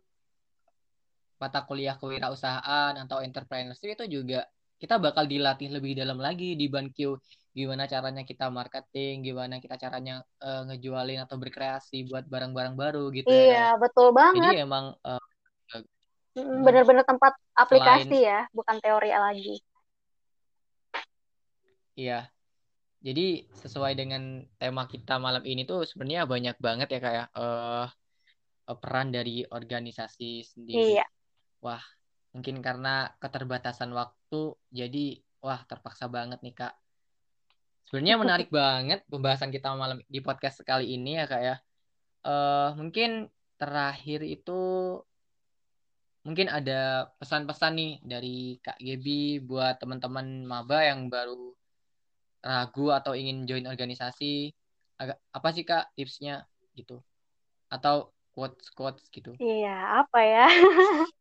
mata 1.42 1.66
kuliah 1.66 1.98
kewirausahaan 1.98 2.94
atau 2.94 3.26
entrepreneurship 3.26 3.98
itu 3.98 4.22
juga 4.22 4.46
kita 4.78 5.02
bakal 5.02 5.26
dilatih 5.26 5.74
lebih 5.74 5.98
dalam 5.98 6.22
lagi 6.22 6.54
di 6.54 6.70
BanQ 6.70 7.18
gimana 7.50 7.90
caranya 7.90 8.22
kita 8.22 8.46
marketing, 8.48 9.26
gimana 9.26 9.58
kita 9.58 9.74
caranya 9.74 10.22
uh, 10.38 10.62
ngejualin 10.70 11.22
atau 11.26 11.36
berkreasi 11.36 12.06
buat 12.06 12.26
barang-barang 12.30 12.74
baru 12.78 13.10
gitu 13.10 13.30
iya, 13.30 13.38
ya. 13.38 13.50
Iya, 13.50 13.68
betul 13.82 14.08
banget. 14.14 14.54
Jadi 14.54 14.58
emang 14.62 14.84
uh, 15.02 15.20
bener-bener 16.38 17.02
tempat 17.02 17.34
aplikasi 17.58 18.06
selain, 18.06 18.26
ya, 18.26 18.40
bukan 18.54 18.76
teori 18.78 19.10
lagi. 19.10 19.56
Iya. 21.98 22.30
Jadi 23.00 23.48
sesuai 23.56 23.96
dengan 23.96 24.44
tema 24.60 24.84
kita 24.84 25.16
malam 25.16 25.40
ini 25.48 25.64
tuh 25.64 25.88
sebenarnya 25.88 26.28
banyak 26.28 26.56
banget 26.60 26.88
ya 26.92 27.00
kayak 27.00 27.26
uh, 27.32 27.88
peran 28.76 29.10
dari 29.10 29.42
organisasi 29.48 30.44
sendiri. 30.44 31.00
Iya 31.00 31.06
wah 31.60 31.80
mungkin 32.32 32.64
karena 32.64 33.12
keterbatasan 33.20 33.92
waktu 33.92 34.56
jadi 34.72 35.20
wah 35.44 35.60
terpaksa 35.68 36.08
banget 36.08 36.40
nih 36.40 36.56
kak 36.56 36.74
sebenarnya 37.88 38.16
menarik 38.20 38.48
banget 38.52 39.06
pembahasan 39.06 39.54
kita 39.54 39.72
malam 39.74 40.02
di 40.06 40.20
podcast 40.20 40.60
kali 40.66 40.94
ini 40.96 41.16
ya 41.20 41.24
kak 41.24 41.42
ya. 41.42 41.56
Uh, 42.20 42.76
mungkin 42.76 43.32
terakhir 43.56 44.20
itu 44.24 44.60
mungkin 46.20 46.52
ada 46.52 47.08
pesan-pesan 47.16 47.72
nih 47.76 47.92
dari 48.04 48.60
kak 48.60 48.76
Gebi 48.76 49.40
buat 49.40 49.80
teman-teman 49.80 50.44
maba 50.44 50.84
yang 50.84 51.08
baru 51.08 51.56
ragu 52.40 52.92
atau 52.92 53.12
ingin 53.16 53.44
join 53.48 53.68
organisasi. 53.68 54.52
Agak 55.00 55.16
apa 55.32 55.48
sih 55.52 55.64
kak 55.64 55.92
tipsnya 55.96 56.44
gitu? 56.76 57.00
Atau 57.72 58.12
quotes 58.32 58.68
quotes 58.72 59.08
gitu? 59.08 59.36
Iya 59.40 60.04
apa 60.04 60.20
ya 60.24 60.46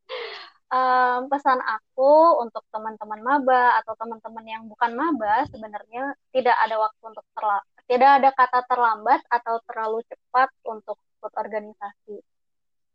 um, 0.70 1.20
pesan 1.30 1.60
aku 1.62 2.42
untuk 2.42 2.64
teman-teman 2.74 3.20
maba 3.22 3.78
atau 3.84 3.94
teman-teman 3.98 4.46
yang 4.46 4.64
bukan 4.70 4.94
maba 4.94 5.46
sebenarnya 5.50 6.14
tidak 6.34 6.56
ada 6.62 6.76
waktu 6.78 7.04
untuk 7.04 7.26
terla 7.34 7.60
tidak 7.90 8.10
ada 8.22 8.30
kata 8.38 8.60
terlambat 8.70 9.22
atau 9.34 9.58
terlalu 9.66 10.06
cepat 10.06 10.54
untuk 10.70 11.02
ikut 11.18 11.34
organisasi. 11.34 12.22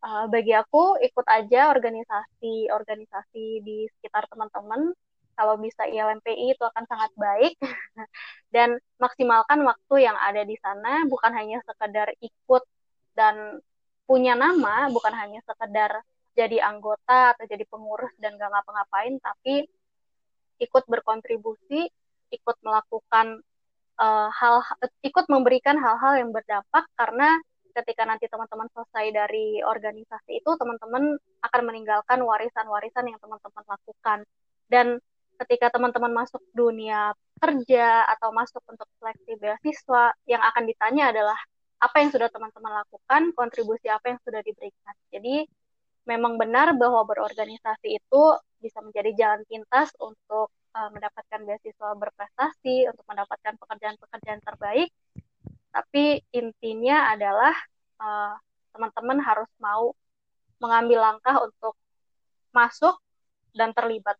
Uh, 0.04 0.30
bagi 0.30 0.54
aku 0.54 1.02
ikut 1.02 1.26
aja 1.26 1.74
organisasi-organisasi 1.74 3.44
di 3.66 3.90
sekitar 3.98 4.30
teman-teman. 4.30 4.94
Kalau 5.34 5.58
bisa 5.58 5.82
ILMPI 5.90 6.54
itu 6.54 6.62
akan 6.62 6.86
sangat 6.86 7.10
baik 7.18 7.58
dan 8.54 8.78
maksimalkan 9.02 9.66
waktu 9.66 10.06
yang 10.06 10.14
ada 10.14 10.46
di 10.46 10.54
sana 10.62 11.02
bukan 11.10 11.34
hanya 11.34 11.58
sekedar 11.66 12.14
ikut 12.22 12.62
dan 13.18 13.58
punya 14.06 14.38
nama, 14.38 14.86
bukan 14.94 15.10
hanya 15.10 15.42
sekedar 15.42 16.06
jadi 16.34 16.58
anggota 16.62 17.34
atau 17.34 17.44
jadi 17.46 17.64
pengurus 17.66 18.10
dan 18.18 18.34
gak 18.34 18.50
ngapa-ngapain 18.50 19.18
tapi 19.22 19.66
ikut 20.58 20.84
berkontribusi 20.86 21.90
ikut 22.34 22.56
melakukan 22.62 23.42
uh, 23.98 24.28
hal 24.30 24.62
ikut 25.02 25.26
memberikan 25.30 25.78
hal-hal 25.78 26.18
yang 26.18 26.30
berdampak 26.34 26.86
karena 26.98 27.30
ketika 27.74 28.06
nanti 28.06 28.30
teman-teman 28.30 28.70
selesai 28.70 29.10
dari 29.10 29.58
organisasi 29.60 30.38
itu 30.38 30.50
teman-teman 30.54 31.18
akan 31.42 31.62
meninggalkan 31.66 32.22
warisan-warisan 32.22 33.10
yang 33.10 33.18
teman-teman 33.18 33.64
lakukan. 33.66 34.18
Dan 34.70 34.86
ketika 35.42 35.74
teman-teman 35.74 36.14
masuk 36.14 36.38
dunia 36.54 37.10
kerja 37.42 38.06
atau 38.06 38.30
masuk 38.30 38.62
untuk 38.70 38.86
seleksi 39.02 39.34
beasiswa 39.42 40.14
yang 40.30 40.40
akan 40.54 40.70
ditanya 40.70 41.10
adalah 41.10 41.38
apa 41.82 41.96
yang 42.00 42.14
sudah 42.14 42.30
teman-teman 42.30 42.86
lakukan? 42.86 43.34
Kontribusi 43.34 43.90
apa 43.90 44.14
yang 44.14 44.22
sudah 44.22 44.40
diberikan? 44.46 44.94
Jadi 45.10 45.44
memang 46.04 46.36
benar 46.36 46.76
bahwa 46.76 47.04
berorganisasi 47.08 48.00
itu 48.00 48.22
bisa 48.60 48.80
menjadi 48.80 49.10
jalan 49.16 49.42
pintas 49.48 49.92
untuk 50.00 50.52
uh, 50.76 50.90
mendapatkan 50.92 51.40
beasiswa 51.44 51.90
berprestasi, 51.96 52.88
untuk 52.88 53.04
mendapatkan 53.08 53.56
pekerjaan-pekerjaan 53.60 54.40
terbaik. 54.44 54.88
Tapi 55.74 56.22
intinya 56.30 57.10
adalah 57.10 57.50
eh, 57.98 58.34
teman-teman 58.70 59.18
harus 59.26 59.50
mau 59.58 59.90
mengambil 60.62 61.02
langkah 61.02 61.42
untuk 61.42 61.74
masuk 62.54 62.94
dan 63.58 63.74
terlibat 63.74 64.14